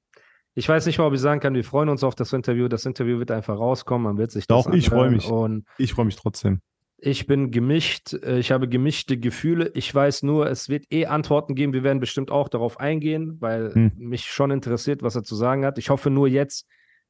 ich 0.55 0.69
weiß 0.69 0.85
nicht 0.87 0.99
mal, 0.99 1.07
ob 1.07 1.15
ich 1.15 1.21
sagen 1.21 1.41
kann, 1.41 1.55
wir 1.55 1.65
freuen 1.65 1.89
uns 1.89 2.05
auf 2.05 2.15
das 2.15 2.33
Interview. 2.33 2.69
Das 2.69 2.85
Interview 2.85 3.19
wird 3.19 3.31
einfach 3.31 3.59
rauskommen, 3.59 4.03
man 4.05 4.19
wird 4.19 4.31
sich 4.33 4.47
das 4.47 4.65
Doch, 4.65 4.73
ich 4.73 4.89
freu 4.89 4.97
anhören 5.07 5.15
mich. 5.15 5.27
Und 5.31 5.65
Ich 5.79 5.95
freue 5.95 6.05
mich 6.05 6.17
trotzdem. 6.17 6.61
ich 6.99 7.27
bin 7.27 7.51
gemischt, 7.51 8.13
äh, 8.15 8.39
ich 8.39 8.53
habe 8.53 8.69
gemischte 8.69 9.17
Gefühle. 9.19 9.71
Ich 9.75 9.95
weiß 9.95 10.25
nur, 10.25 10.49
es 10.51 10.69
wird 10.69 10.85
eh 10.93 11.07
Antworten 11.07 11.55
geben. 11.55 11.73
Wir 11.73 11.83
werden 11.85 12.01
bestimmt 12.01 12.31
auch 12.31 12.49
darauf 12.49 12.79
eingehen, 12.81 13.39
weil 13.41 13.73
Hm. 13.75 13.93
mich 13.97 14.25
schon 14.27 14.51
interessiert, 14.51 15.03
was 15.03 15.15
er 15.17 15.23
zu 15.23 15.35
sagen 15.37 15.65
hat. 15.65 15.79
Ich 15.79 15.89
hoffe 15.91 16.11
nur 16.11 16.29
jetzt, 16.29 16.67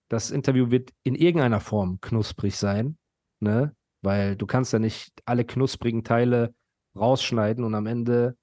das 0.09 0.31
Interview 0.31 0.71
wird 0.71 0.91
in 1.03 1.15
irgendeiner 1.15 1.61
Form 1.61 1.99
knusprig 2.01 2.57
sein, 2.57 2.97
ne? 3.41 3.75
Weil 4.03 4.37
du 4.37 4.47
kannst 4.47 4.73
ja 4.73 4.79
nicht 4.79 5.13
alle 5.25 5.45
knusprigen 5.45 6.05
Teile 6.05 6.55
rausschneiden 6.95 7.65
und 7.65 7.75
am 7.75 7.87
Ende 7.87 8.37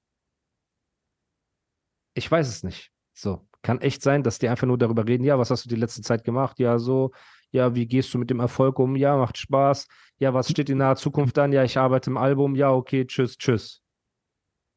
ich 2.19 2.29
weiß 2.29 2.47
es 2.47 2.63
nicht. 2.63 2.91
So, 3.13 3.47
kann 3.61 3.81
echt 3.81 4.01
sein, 4.01 4.23
dass 4.23 4.39
die 4.39 4.49
einfach 4.49 4.67
nur 4.67 4.77
darüber 4.77 5.07
reden, 5.07 5.23
ja, 5.23 5.39
was 5.39 5.51
hast 5.51 5.65
du 5.65 5.69
die 5.69 5.75
letzte 5.75 6.01
Zeit 6.01 6.23
gemacht? 6.23 6.59
Ja, 6.59 6.77
so, 6.79 7.11
ja, 7.51 7.75
wie 7.75 7.87
gehst 7.87 8.13
du 8.13 8.17
mit 8.17 8.29
dem 8.29 8.39
Erfolg 8.39 8.79
um? 8.79 8.95
Ja, 8.95 9.17
macht 9.17 9.37
Spaß. 9.37 9.87
Ja, 10.17 10.33
was 10.33 10.49
steht 10.49 10.69
in 10.69 10.77
naher 10.77 10.95
Zukunft 10.95 11.37
an? 11.37 11.51
Ja, 11.51 11.63
ich 11.63 11.77
arbeite 11.77 12.09
im 12.09 12.17
Album. 12.17 12.55
Ja, 12.55 12.71
okay, 12.71 13.05
tschüss, 13.05 13.37
tschüss. 13.37 13.81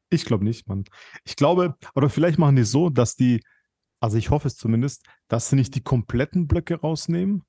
Ich 0.09 0.25
glaube 0.25 0.43
nicht, 0.43 0.67
Mann. 0.67 0.85
Ich 1.23 1.35
glaube, 1.35 1.75
oder 1.95 2.09
vielleicht 2.09 2.39
machen 2.39 2.55
die 2.55 2.63
so, 2.63 2.89
dass 2.89 3.15
die, 3.15 3.41
also 3.99 4.17
ich 4.17 4.29
hoffe 4.29 4.47
es 4.47 4.55
zumindest, 4.55 5.05
dass 5.27 5.49
sie 5.49 5.55
nicht 5.55 5.75
die 5.75 5.83
kompletten 5.83 6.47
Blöcke 6.47 6.75
rausnehmen. 6.79 7.43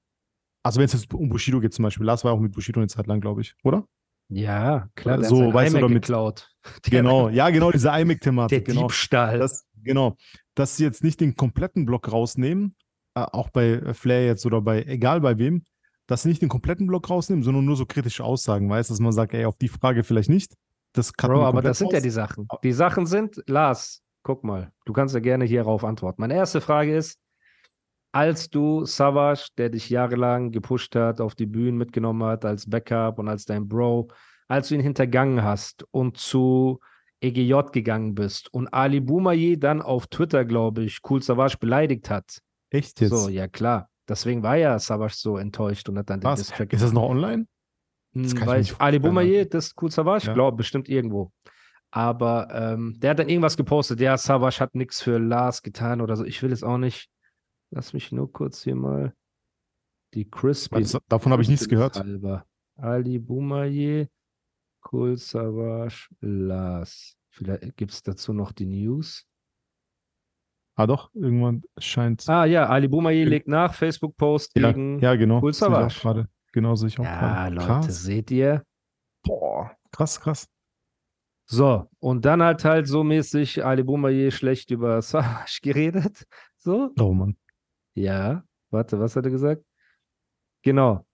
Also 0.65 0.79
wenn 0.79 0.87
es 0.87 0.93
jetzt 0.95 1.13
um 1.15 1.29
Bushido 1.29 1.61
geht 1.61 1.73
zum 1.75 1.83
Beispiel, 1.85 2.05
Lars 2.07 2.25
war 2.25 2.33
auch 2.33 2.41
mit 2.41 2.53
Bushido 2.53 2.81
eine 2.81 2.89
Zeit 2.89 3.07
lang, 3.07 3.21
glaube 3.21 3.43
ich, 3.43 3.55
oder? 3.63 3.85
Ja, 4.31 4.89
klar, 4.95 5.19
der 5.19 5.29
So, 5.29 5.53
weißt 5.53 5.75
du, 5.75 5.81
damit- 5.81 6.03
geklaut. 6.03 6.51
Genau, 6.91 7.29
ja, 7.29 7.51
genau, 7.51 7.71
diese 7.71 7.89
Der 7.89 7.99
iMac-Thematik, 8.01 8.65
genau. 8.65 8.83
Diebstahl. 8.83 9.39
Das, 9.39 9.67
genau, 9.83 10.17
dass 10.55 10.77
sie 10.77 10.85
jetzt 10.85 11.05
nicht 11.05 11.21
den 11.21 11.37
kompletten 11.37 11.85
Block 11.85 12.11
rausnehmen, 12.11 12.75
äh, 13.15 13.21
auch 13.21 13.51
bei 13.51 13.73
äh, 13.73 13.95
Flair 13.95 14.25
jetzt 14.27 14.47
oder 14.47 14.63
bei, 14.63 14.83
egal 14.85 15.21
bei 15.21 15.37
wem, 15.39 15.65
dass 16.07 16.23
sie 16.23 16.31
nicht 16.31 16.41
den 16.41 16.49
kompletten 16.49 16.87
Block 16.87 17.09
rausnehmen, 17.11 17.43
sondern 17.45 17.65
nur 17.67 17.77
so 17.77 17.85
kritische 17.85 18.25
Aussagen, 18.25 18.69
weißt 18.71 18.89
du, 18.89 18.95
dass 18.95 19.01
man 19.01 19.13
sagt, 19.13 19.35
ey, 19.35 19.45
auf 19.45 19.57
die 19.57 19.69
Frage 19.69 20.03
vielleicht 20.05 20.31
nicht. 20.31 20.55
Das 20.95 21.13
kann 21.13 21.31
Bro, 21.31 21.45
aber 21.45 21.61
das 21.61 21.79
sind 21.79 21.93
ja 21.93 22.01
die 22.01 22.11
Sachen. 22.11 22.47
Die 22.63 22.73
Sachen 22.73 23.05
sind, 23.07 23.43
Lars, 23.47 24.03
guck 24.23 24.45
mal, 24.45 24.73
du 24.87 24.93
kannst 24.95 25.15
ja 25.15 25.21
gerne 25.21 25.45
hierauf 25.45 25.85
antworten. 25.85 26.21
Meine 26.23 26.35
erste 26.35 26.61
Frage 26.63 26.97
ist, 26.97 27.19
als 28.15 28.49
du 28.49 28.85
Savage, 28.85 29.49
der 29.59 29.71
dich 29.71 29.91
jahrelang 29.91 30.53
gepusht 30.53 30.95
hat, 30.95 31.21
auf 31.21 31.35
die 31.35 31.47
Bühnen 31.47 31.77
mitgenommen 31.77 32.23
hat, 32.23 32.45
als 32.45 32.71
Backup 32.71 33.19
und 33.19 33.29
als 33.29 33.45
dein 33.45 33.67
Bro, 33.67 34.09
als 34.47 34.69
du 34.69 34.77
ihn 34.77 34.81
hintergangen 34.81 35.43
hast 35.43 35.85
und 35.91 36.17
zu 36.17 36.79
EGJ 37.21 37.73
gegangen 37.73 38.15
bist 38.15 38.53
und 38.55 38.73
Ali 38.73 39.01
Boumaier 39.01 39.57
dann 39.57 39.83
auf 39.83 40.07
Twitter, 40.07 40.45
glaube 40.45 40.85
ich, 40.85 41.01
Cool 41.09 41.23
Savage 41.23 41.57
beleidigt 41.59 42.09
hat. 42.09 42.39
Echt 42.71 43.01
jetzt? 43.01 43.11
So, 43.11 43.29
ja 43.29 43.49
klar. 43.49 43.89
Deswegen 44.09 44.45
war 44.45 44.57
ja 44.57 44.79
Savage 44.79 45.15
so 45.17 45.37
enttäuscht 45.37 45.89
und 45.89 45.99
hat 45.99 46.09
dann 46.09 46.21
den 46.21 46.25
Was? 46.27 46.39
Distrack 46.39 46.73
Ist 46.73 46.85
das 46.85 46.93
noch 46.93 47.09
online? 47.09 47.47
Das 48.13 48.31
hm, 48.33 48.39
kann 48.39 48.43
ich 48.43 48.47
mir 48.47 48.47
weiß 48.47 48.67
nicht 48.67 48.73
ich, 48.75 48.81
Ali 48.81 48.99
Boumaier, 49.01 49.45
das 49.47 49.67
ist 49.67 49.83
cool 49.83 49.91
Savage, 49.91 50.27
Ja. 50.29 50.35
glaube 50.35 50.57
bestimmt 50.57 50.89
irgendwo. 50.89 51.33
Aber 51.91 52.49
ähm, 52.53 52.95
der 52.99 53.11
hat 53.11 53.19
dann 53.19 53.29
irgendwas 53.29 53.57
gepostet, 53.57 53.99
ja, 54.01 54.17
Savage 54.17 54.61
hat 54.61 54.77
nichts 54.77 55.03
für 55.03 55.19
Lars 55.19 55.63
getan 55.63 56.01
oder 56.01 56.15
so. 56.15 56.25
Ich 56.25 56.43
will 56.45 56.53
es 56.53 56.63
auch 56.63 56.79
nicht. 56.79 57.09
Lass 57.75 57.93
mich 57.93 58.13
nur 58.13 58.31
kurz 58.33 58.63
hier 58.63 58.77
mal 58.77 59.13
die 60.15 60.31
Crispy. 60.31 60.81
Das, 60.81 60.97
davon 61.09 61.33
habe 61.33 61.43
ich 61.43 61.49
nichts 61.49 61.69
gehört. 61.69 61.97
Halber. 61.97 62.47
Ali 62.77 63.19
Boumaier, 63.19 64.07
Cool 64.93 65.17
Savage, 65.17 66.09
Lars. 66.21 67.17
Vielleicht 67.31 67.77
gibt 67.77 67.91
es 67.91 68.03
dazu 68.05 68.33
noch 68.33 68.53
die 68.53 68.67
News. 68.67 69.27
Ah, 70.77 70.87
doch, 70.87 71.13
irgendwann 71.15 71.63
scheint. 71.79 72.29
Ah 72.29 72.45
ja, 72.45 72.67
Ali 72.69 72.87
Boumaier 72.87 73.27
legt 73.27 73.49
nach, 73.49 73.75
Facebook-Post 73.75 74.57
ja, 74.57 74.71
gegen. 74.71 75.01
ja, 75.01 75.17
genau. 75.17 75.39
Auch 75.39 75.51
Savage. 75.53 75.99
gerade. 76.01 76.29
Genau, 76.53 76.77
sehe 76.77 76.89
ich 76.89 76.99
auch 77.01 77.05
Ja, 77.05 77.19
gerade. 77.49 77.55
Leute, 77.57 77.67
Krass. 77.67 78.03
seht 78.05 78.31
ihr? 78.31 78.65
Boah, 79.25 79.77
krass, 79.91 80.21
krass. 80.21 80.49
So, 81.47 81.89
und 81.99 82.25
dann 82.25 82.41
hat 82.43 82.65
halt 82.65 82.87
so 82.87 83.03
mäßig 83.03 83.65
Ali 83.65 83.83
Boumaier 83.83 84.31
schlecht 84.31 84.71
über 84.71 85.03
Savage 85.03 85.59
geredet. 85.63 86.25
So, 86.59 86.91
Oh 87.01 87.13
Mann. 87.13 87.37
Ja, 87.95 88.45
warte, 88.71 88.99
was 89.01 89.17
hat 89.17 89.25
er 89.25 89.31
gesagt? 89.31 89.63
Genau. 90.63 91.07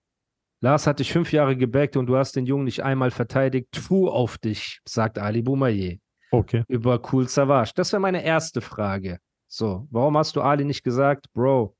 Lars 0.63 0.85
hat 0.85 0.99
dich 0.99 1.11
fünf 1.11 1.31
Jahre 1.33 1.57
gebackt 1.57 1.97
und 1.97 2.05
du 2.05 2.15
hast 2.15 2.35
den 2.35 2.45
Jungen 2.45 2.65
nicht 2.65 2.83
einmal 2.83 3.09
verteidigt. 3.11 3.67
Tfu 3.71 4.07
auf 4.09 4.37
dich, 4.37 4.79
sagt 4.87 5.17
Ali 5.17 5.41
Boumaier 5.41 5.97
Okay. 6.31 6.63
über 6.67 7.01
Cool 7.11 7.27
Savage. 7.27 7.71
Das 7.75 7.91
wäre 7.91 7.99
meine 7.99 8.23
erste 8.23 8.61
Frage. 8.61 9.19
So, 9.47 9.87
warum 9.91 10.17
hast 10.17 10.35
du 10.35 10.41
Ali 10.41 10.63
nicht 10.63 10.83
gesagt, 10.83 11.25
Bro, 11.33 11.75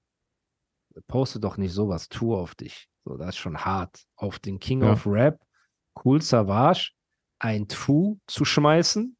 poste 1.07 1.39
doch 1.39 1.57
nicht 1.57 1.71
sowas, 1.73 2.09
tu 2.09 2.35
auf 2.35 2.55
dich. 2.55 2.87
So, 3.05 3.17
das 3.17 3.29
ist 3.29 3.37
schon 3.37 3.57
hart. 3.57 4.03
Auf 4.17 4.39
den 4.39 4.59
King 4.59 4.81
Ja. 4.81 4.93
of 4.93 5.05
Rap, 5.07 5.39
Cool 6.03 6.21
Savage, 6.21 6.91
ein 7.39 7.67
Tfu 7.67 8.17
zu 8.27 8.43
schmeißen, 8.45 9.15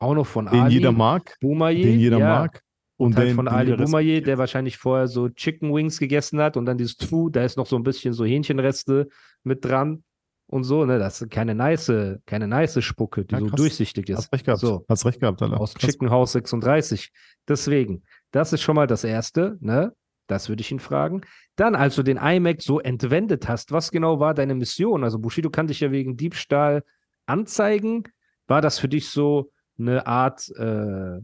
auch 0.00 0.14
noch 0.14 0.26
von 0.26 0.46
Den 0.46 0.60
Ali 0.60 0.74
jeder 0.74 0.92
mag, 0.92 1.34
Boumaier, 1.40 1.82
den 1.82 1.98
jeder 1.98 2.18
ja. 2.18 2.28
mag. 2.40 2.62
Und, 3.02 3.16
halt 3.16 3.28
den, 3.28 3.36
von 3.36 3.46
den 3.46 3.54
Ali 3.54 3.76
Boumaier, 3.76 4.20
der 4.20 4.38
wahrscheinlich 4.38 4.78
vorher 4.78 5.08
so 5.08 5.28
Chicken 5.28 5.74
Wings 5.74 5.98
gegessen 5.98 6.40
hat 6.40 6.56
und 6.56 6.66
dann 6.66 6.78
dieses 6.78 6.96
Tfu, 6.96 7.30
da 7.30 7.44
ist 7.44 7.56
noch 7.56 7.66
so 7.66 7.76
ein 7.76 7.82
bisschen 7.82 8.12
so 8.14 8.24
Hähnchenreste 8.24 9.08
mit 9.42 9.64
dran 9.64 10.04
und 10.46 10.64
so, 10.64 10.84
ne? 10.84 10.98
Das 10.98 11.20
ist 11.20 11.30
keine 11.30 11.54
nice, 11.54 11.90
keine 12.26 12.46
nice 12.46 12.82
Spucke, 12.82 13.24
die 13.24 13.34
Ja, 13.34 13.40
so 13.40 13.46
durchsichtig 13.46 14.08
ist. 14.10 14.18
Hast 14.18 14.32
recht 14.32 14.44
gehabt. 14.44 14.60
So, 14.60 14.84
Hast 14.88 15.04
recht 15.06 15.20
gehabt, 15.20 15.40
Alter. 15.42 15.60
aus 15.60 15.74
Krass. 15.74 15.90
Chicken 15.90 16.10
House 16.10 16.32
36. 16.32 17.10
Deswegen, 17.48 18.02
das 18.30 18.52
ist 18.52 18.62
schon 18.62 18.76
mal 18.76 18.86
das 18.86 19.04
Erste, 19.04 19.56
ne? 19.60 19.94
Das 20.28 20.48
würde 20.48 20.60
ich 20.62 20.70
ihn 20.70 20.78
fragen. 20.78 21.22
Dann, 21.56 21.74
als 21.74 21.96
du 21.96 22.02
den 22.02 22.16
iMac 22.16 22.62
so 22.62 22.80
entwendet 22.80 23.48
hast, 23.48 23.72
was 23.72 23.90
genau 23.90 24.20
war 24.20 24.34
deine 24.34 24.54
Mission? 24.54 25.04
Also 25.04 25.18
Bushido 25.18 25.50
kann 25.50 25.66
dich 25.66 25.80
ja 25.80 25.90
wegen 25.90 26.16
Diebstahl 26.16 26.84
anzeigen. 27.26 28.04
War 28.46 28.60
das 28.60 28.78
für 28.78 28.88
dich 28.88 29.08
so 29.08 29.50
eine 29.78 30.06
Art, 30.06 30.48
äh, 30.56 31.18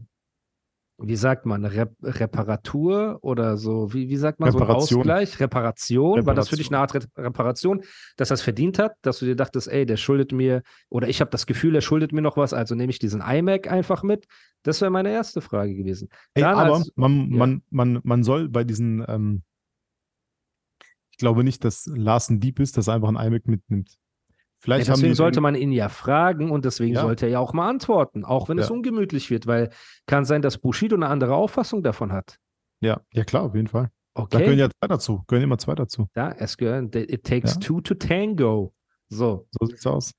wie 1.01 1.15
sagt 1.15 1.45
man, 1.45 1.65
Rep 1.65 1.95
Reparatur 2.01 3.19
oder 3.21 3.57
so, 3.57 3.93
wie, 3.93 4.09
wie 4.09 4.17
sagt 4.17 4.39
man, 4.39 4.51
so 4.51 4.57
ein 4.57 4.63
Reparation. 4.63 4.99
Ausgleich? 4.99 5.39
Reparation? 5.39 6.25
War 6.25 6.33
das 6.35 6.49
für 6.49 6.55
dich 6.55 6.67
Reparation. 6.67 6.99
eine 6.99 7.09
Art 7.09 7.17
Re 7.17 7.25
Reparation, 7.25 7.81
dass 8.17 8.31
er 8.31 8.35
es 8.35 8.41
verdient 8.41 8.79
hat, 8.79 8.93
dass 9.01 9.19
du 9.19 9.25
dir 9.25 9.35
dachtest, 9.35 9.67
ey, 9.69 9.85
der 9.85 9.97
schuldet 9.97 10.31
mir, 10.31 10.61
oder 10.89 11.07
ich 11.07 11.21
habe 11.21 11.31
das 11.31 11.45
Gefühl, 11.45 11.75
er 11.75 11.81
schuldet 11.81 12.11
mir 12.11 12.21
noch 12.21 12.37
was, 12.37 12.53
also 12.53 12.75
nehme 12.75 12.91
ich 12.91 12.99
diesen 12.99 13.21
iMac 13.21 13.71
einfach 13.71 14.03
mit? 14.03 14.25
Das 14.63 14.81
wäre 14.81 14.91
meine 14.91 15.11
erste 15.11 15.41
Frage 15.41 15.73
gewesen. 15.73 16.09
Ey, 16.33 16.43
aber 16.43 16.73
als- 16.75 16.91
man, 16.95 17.31
ja. 17.31 17.37
man, 17.37 17.63
man, 17.69 17.99
man 18.03 18.23
soll 18.23 18.49
bei 18.49 18.63
diesen, 18.63 19.05
ähm, 19.07 19.43
ich 21.11 21.17
glaube 21.17 21.43
nicht, 21.43 21.63
dass 21.63 21.85
Lars 21.85 22.29
ein 22.29 22.39
Dieb 22.39 22.59
ist, 22.59 22.77
dass 22.77 22.87
er 22.87 22.95
einfach 22.95 23.09
ein 23.09 23.15
iMac 23.15 23.47
mitnimmt. 23.47 23.97
Ja, 24.59 24.63
Vielleicht 24.63 24.89
haben 24.89 24.95
deswegen 24.97 25.15
sollte 25.15 25.39
man 25.41 25.55
ihn 25.55 25.71
ja 25.71 25.87
fragen 25.87 26.51
und 26.51 26.65
deswegen 26.65 26.95
Ja. 26.95 27.01
sollte 27.01 27.25
er 27.27 27.31
ja 27.31 27.39
auch 27.39 27.53
mal 27.53 27.69
antworten, 27.69 28.25
auch 28.25 28.49
wenn 28.49 28.59
es 28.59 28.67
Ja. 28.67 28.73
ungemütlich 28.75 29.29
wird, 29.29 29.47
weil 29.47 29.69
kann 30.05 30.25
sein, 30.25 30.41
dass 30.41 30.57
Bushido 30.57 30.95
eine 30.97 31.07
andere 31.07 31.33
Auffassung 31.35 31.81
davon 31.81 32.11
hat. 32.11 32.37
Ja, 32.81 32.99
ja 33.13 33.23
klar, 33.23 33.43
auf 33.43 33.55
jeden 33.55 33.67
Fall. 33.67 33.89
Da 34.15 34.23
Okay, 34.23 34.39
gehören 34.39 34.59
ja 34.59 34.69
zwei 34.69 34.87
dazu, 34.87 35.23
gehören 35.27 35.43
immer 35.43 35.57
zwei 35.57 35.75
dazu. 35.75 36.07
ja, 36.15 36.31
es 36.31 36.57
gehören, 36.57 36.89
it 36.93 37.23
takes 37.23 37.53
Ja. 37.53 37.59
two 37.61 37.79
to 37.81 37.93
tango. 37.93 38.73
So, 39.07 39.47
So 39.59 39.65
sieht's 39.65 39.85
aus. 39.87 40.11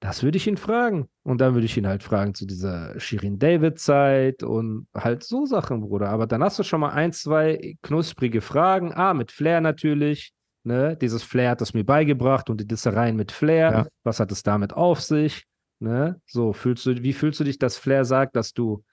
Das 0.00 0.24
würde 0.24 0.36
ich 0.36 0.48
ihn 0.48 0.56
fragen. 0.56 1.08
Und 1.22 1.40
dann 1.40 1.54
würde 1.54 1.64
ich 1.64 1.76
ihn 1.76 1.86
halt 1.86 2.02
fragen 2.02 2.34
zu 2.34 2.44
dieser 2.44 2.98
Shirin 2.98 3.38
David-Zeit 3.38 4.42
und 4.42 4.88
halt 4.92 5.22
so 5.22 5.46
Sachen, 5.46 5.80
Bruder. 5.80 6.08
Aber 6.08 6.26
dann 6.26 6.42
hast 6.42 6.58
du 6.58 6.64
schon 6.64 6.80
mal 6.80 6.90
ein, 6.90 7.12
zwei 7.12 7.76
knusprige 7.82 8.40
Fragen. 8.40 8.92
Ah, 8.92 9.14
mit 9.14 9.30
Flair 9.30 9.60
natürlich. 9.60 10.32
Ne? 10.64 10.96
Dieses 10.96 11.22
Flair 11.22 11.50
hat 11.50 11.60
das 11.60 11.74
mir 11.74 11.84
beigebracht 11.84 12.48
und 12.48 12.60
die 12.60 12.66
Dissereien 12.66 13.16
mit 13.16 13.32
Flair. 13.32 13.72
Ja. 13.72 13.86
Was 14.04 14.20
hat 14.20 14.30
es 14.30 14.42
damit 14.42 14.72
auf 14.72 15.00
sich? 15.00 15.44
Ne? 15.80 16.20
So, 16.26 16.52
fühlst 16.52 16.86
du, 16.86 17.02
wie 17.02 17.12
fühlst 17.12 17.40
du 17.40 17.44
dich, 17.44 17.58
dass 17.58 17.76
Flair 17.76 18.04
sagt, 18.04 18.36
dass 18.36 18.52
du 18.52 18.84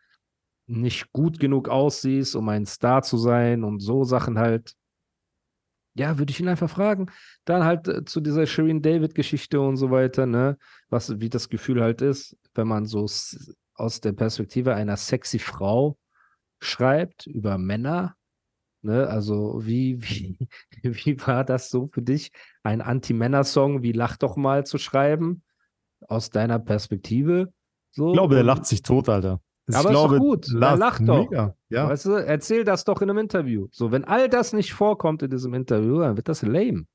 nicht 0.66 1.12
gut 1.12 1.40
genug 1.40 1.70
aussiehst, 1.70 2.36
um 2.36 2.50
ein 2.50 2.66
Star 2.66 3.04
zu 3.04 3.18
sein 3.18 3.64
und 3.64 3.80
so 3.80 4.04
Sachen 4.04 4.40
halt? 4.40 4.74
Ja, 5.96 6.18
würde 6.18 6.32
ich 6.32 6.40
ihn 6.40 6.48
einfach 6.48 6.70
fragen. 6.70 7.08
Dann 7.46 7.64
halt 7.64 7.88
äh, 7.88 8.06
zu 8.06 8.22
dieser 8.22 8.46
Shirin 8.46 8.82
David-Geschichte 8.82 9.60
und 9.60 9.78
so 9.78 9.92
weiter, 9.92 10.26
ne? 10.26 10.58
Was, 10.90 11.20
wie 11.20 11.30
das 11.30 11.50
Gefühl 11.50 11.82
halt 11.82 12.02
ist, 12.02 12.38
wenn 12.54 12.68
man 12.68 12.86
so 12.86 13.06
aus 13.74 14.02
der 14.02 14.14
Perspektive 14.14 14.76
einer 14.76 14.98
sexy 14.98 15.40
Frau 15.40 15.98
schreibt 16.60 17.28
über 17.28 17.58
Männer. 17.58 18.16
Ne? 18.82 19.08
Also, 19.08 19.60
wie, 19.64 20.02
wie, 20.02 20.38
wie 20.84 21.28
war 21.28 21.44
das 21.44 21.70
so 21.70 21.90
für 21.92 22.02
dich, 22.02 22.32
ein 22.64 22.82
Anti-Männer-Song 22.82 23.84
wie 23.84 23.92
Lach 23.92 24.18
doch 24.18 24.36
mal 24.36 24.66
zu 24.66 24.78
schreiben? 24.78 25.44
Aus 26.08 26.30
deiner 26.30 26.60
Perspektive? 26.60 27.52
So, 27.92 28.10
Ich 28.10 28.14
glaube, 28.14 28.36
der 28.36 28.44
lacht 28.44 28.66
sich 28.66 28.82
tot, 28.82 29.10
Alter. 29.10 29.42
Also 29.68 29.80
Aber 29.80 29.90
ich 29.90 29.96
ist 29.96 30.04
doch 30.04 30.10
glaube, 30.10 30.20
gut. 30.20 30.48
Dann 30.48 30.80
lacht 30.80 30.80
lach 30.80 31.00
doch. 31.00 31.30
Mega. 31.30 31.56
Ja. 31.70 31.90
Weißt 31.90 32.06
du, 32.06 32.12
erzähl 32.14 32.64
das 32.64 32.86
doch 32.86 33.02
in 33.02 33.10
einem 33.10 33.20
Interview. 33.20 33.68
So, 33.72 33.92
wenn 33.92 34.06
all 34.06 34.30
das 34.30 34.54
nicht 34.54 34.74
vorkommt 34.74 35.22
in 35.22 35.30
diesem 35.30 35.54
Interview, 35.54 36.00
dann 36.00 36.16
wird 36.16 36.28
das 36.28 36.42
lame. 36.42 36.86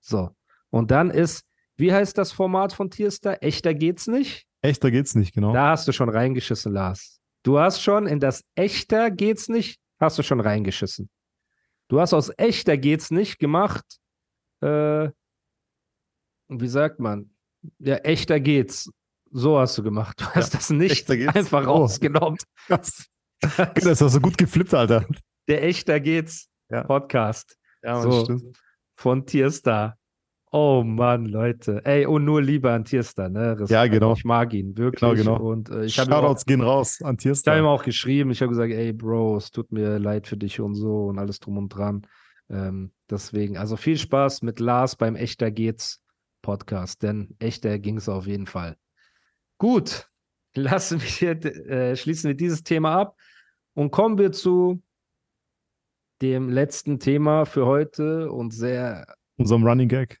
So. 0.00 0.30
Und 0.70 0.90
dann 0.90 1.10
ist, 1.10 1.44
wie 1.76 1.92
heißt 1.92 2.16
das 2.16 2.32
Format 2.32 2.72
von 2.72 2.90
Tierstar? 2.90 3.42
Echter 3.42 3.74
geht's 3.74 4.06
nicht? 4.06 4.46
Echter 4.62 4.90
geht's 4.90 5.14
nicht, 5.14 5.34
genau. 5.34 5.52
Da 5.52 5.70
hast 5.70 5.86
du 5.86 5.92
schon 5.92 6.08
reingeschissen, 6.08 6.72
Lars. 6.72 7.20
Du 7.42 7.58
hast 7.58 7.82
schon 7.82 8.06
in 8.06 8.20
das 8.20 8.42
Echter 8.54 9.10
geht's 9.10 9.48
nicht, 9.48 9.78
hast 10.00 10.18
du 10.18 10.22
schon 10.22 10.40
reingeschissen. 10.40 11.10
Du 11.88 12.00
hast 12.00 12.12
aus 12.14 12.30
Echter 12.38 12.76
geht's 12.76 13.10
nicht 13.10 13.38
gemacht, 13.38 13.84
äh, 14.62 15.08
wie 16.48 16.68
sagt 16.68 17.00
man? 17.00 17.30
Ja, 17.78 17.96
Echter 17.96 18.40
geht's. 18.40 18.90
So 19.30 19.58
hast 19.58 19.76
du 19.78 19.82
gemacht. 19.82 20.20
Du 20.20 20.26
hast 20.26 20.54
das 20.54 20.70
nicht 20.70 21.10
einfach 21.10 21.66
Oh. 21.66 21.70
rausgenommen. 21.78 22.38
Krass. 22.66 23.06
Das 23.40 24.00
hast 24.00 24.14
du 24.16 24.20
gut 24.20 24.38
geflippt, 24.38 24.72
Alter. 24.74 25.06
Der 25.48 25.62
Echter 25.64 26.00
geht's 26.00 26.48
Ja. 26.70 26.84
Podcast 26.84 27.56
Ja, 27.82 28.00
So. 28.00 28.24
stimmt. 28.24 28.58
von 28.96 29.26
Tierstar. 29.26 29.98
Oh 30.56 30.84
Mann, 30.84 31.26
Leute. 31.26 31.80
Ey, 31.84 32.06
und 32.06 32.24
nur 32.24 32.40
Lieber 32.40 32.74
an 32.74 32.84
Tierstar, 32.84 33.28
ne? 33.28 33.54
Respekt. 33.54 33.70
Ja, 33.70 33.88
genau. 33.88 34.12
Ich 34.12 34.24
mag 34.24 34.54
ihn, 34.54 34.78
wirklich. 34.78 35.00
Genau, 35.00 35.14
genau. 35.36 35.50
Und 35.50 35.68
äh, 35.68 35.84
ich 35.84 35.98
habe 35.98 36.08
ihm, 36.08 36.12
auch- 36.12 36.20
Shoutouts 36.20 36.46
gehen 36.46 36.60
raus 36.60 36.98
an 37.00 37.00
ich 37.00 37.06
hab 37.06 37.12
ihm 37.14 37.16
Tierstar. 37.18 37.64
auch 37.66 37.82
geschrieben, 37.82 38.30
ich 38.30 38.40
habe 38.40 38.50
gesagt, 38.50 38.72
ey, 38.72 38.92
Bro, 38.92 39.38
es 39.38 39.50
tut 39.50 39.72
mir 39.72 39.98
leid 39.98 40.28
für 40.28 40.36
dich 40.36 40.60
und 40.60 40.76
so 40.76 41.06
und 41.06 41.18
alles 41.18 41.40
drum 41.40 41.58
und 41.58 41.70
dran. 41.70 42.06
Ähm, 42.48 42.92
deswegen, 43.10 43.56
also 43.56 43.74
viel 43.76 43.98
Spaß 43.98 44.42
mit 44.42 44.60
Lars 44.60 44.94
beim 44.94 45.16
Echter 45.16 45.50
geht's 45.50 46.00
Podcast, 46.40 47.02
denn 47.02 47.34
echter 47.40 47.80
ging's 47.80 48.08
auf 48.08 48.28
jeden 48.28 48.46
Fall. 48.46 48.76
Gut, 49.58 50.08
lassen 50.54 51.00
wir, 51.02 51.44
äh, 51.68 51.96
schließen 51.96 52.28
wir 52.28 52.36
dieses 52.36 52.62
Thema 52.62 52.94
ab 52.94 53.16
und 53.74 53.90
kommen 53.90 54.18
wir 54.18 54.30
zu 54.30 54.80
dem 56.22 56.48
letzten 56.48 57.00
Thema 57.00 57.44
für 57.44 57.66
heute 57.66 58.30
und 58.30 58.52
sehr 58.54 59.04
Unserem 59.36 59.66
Running 59.66 59.88
Gag. 59.88 60.20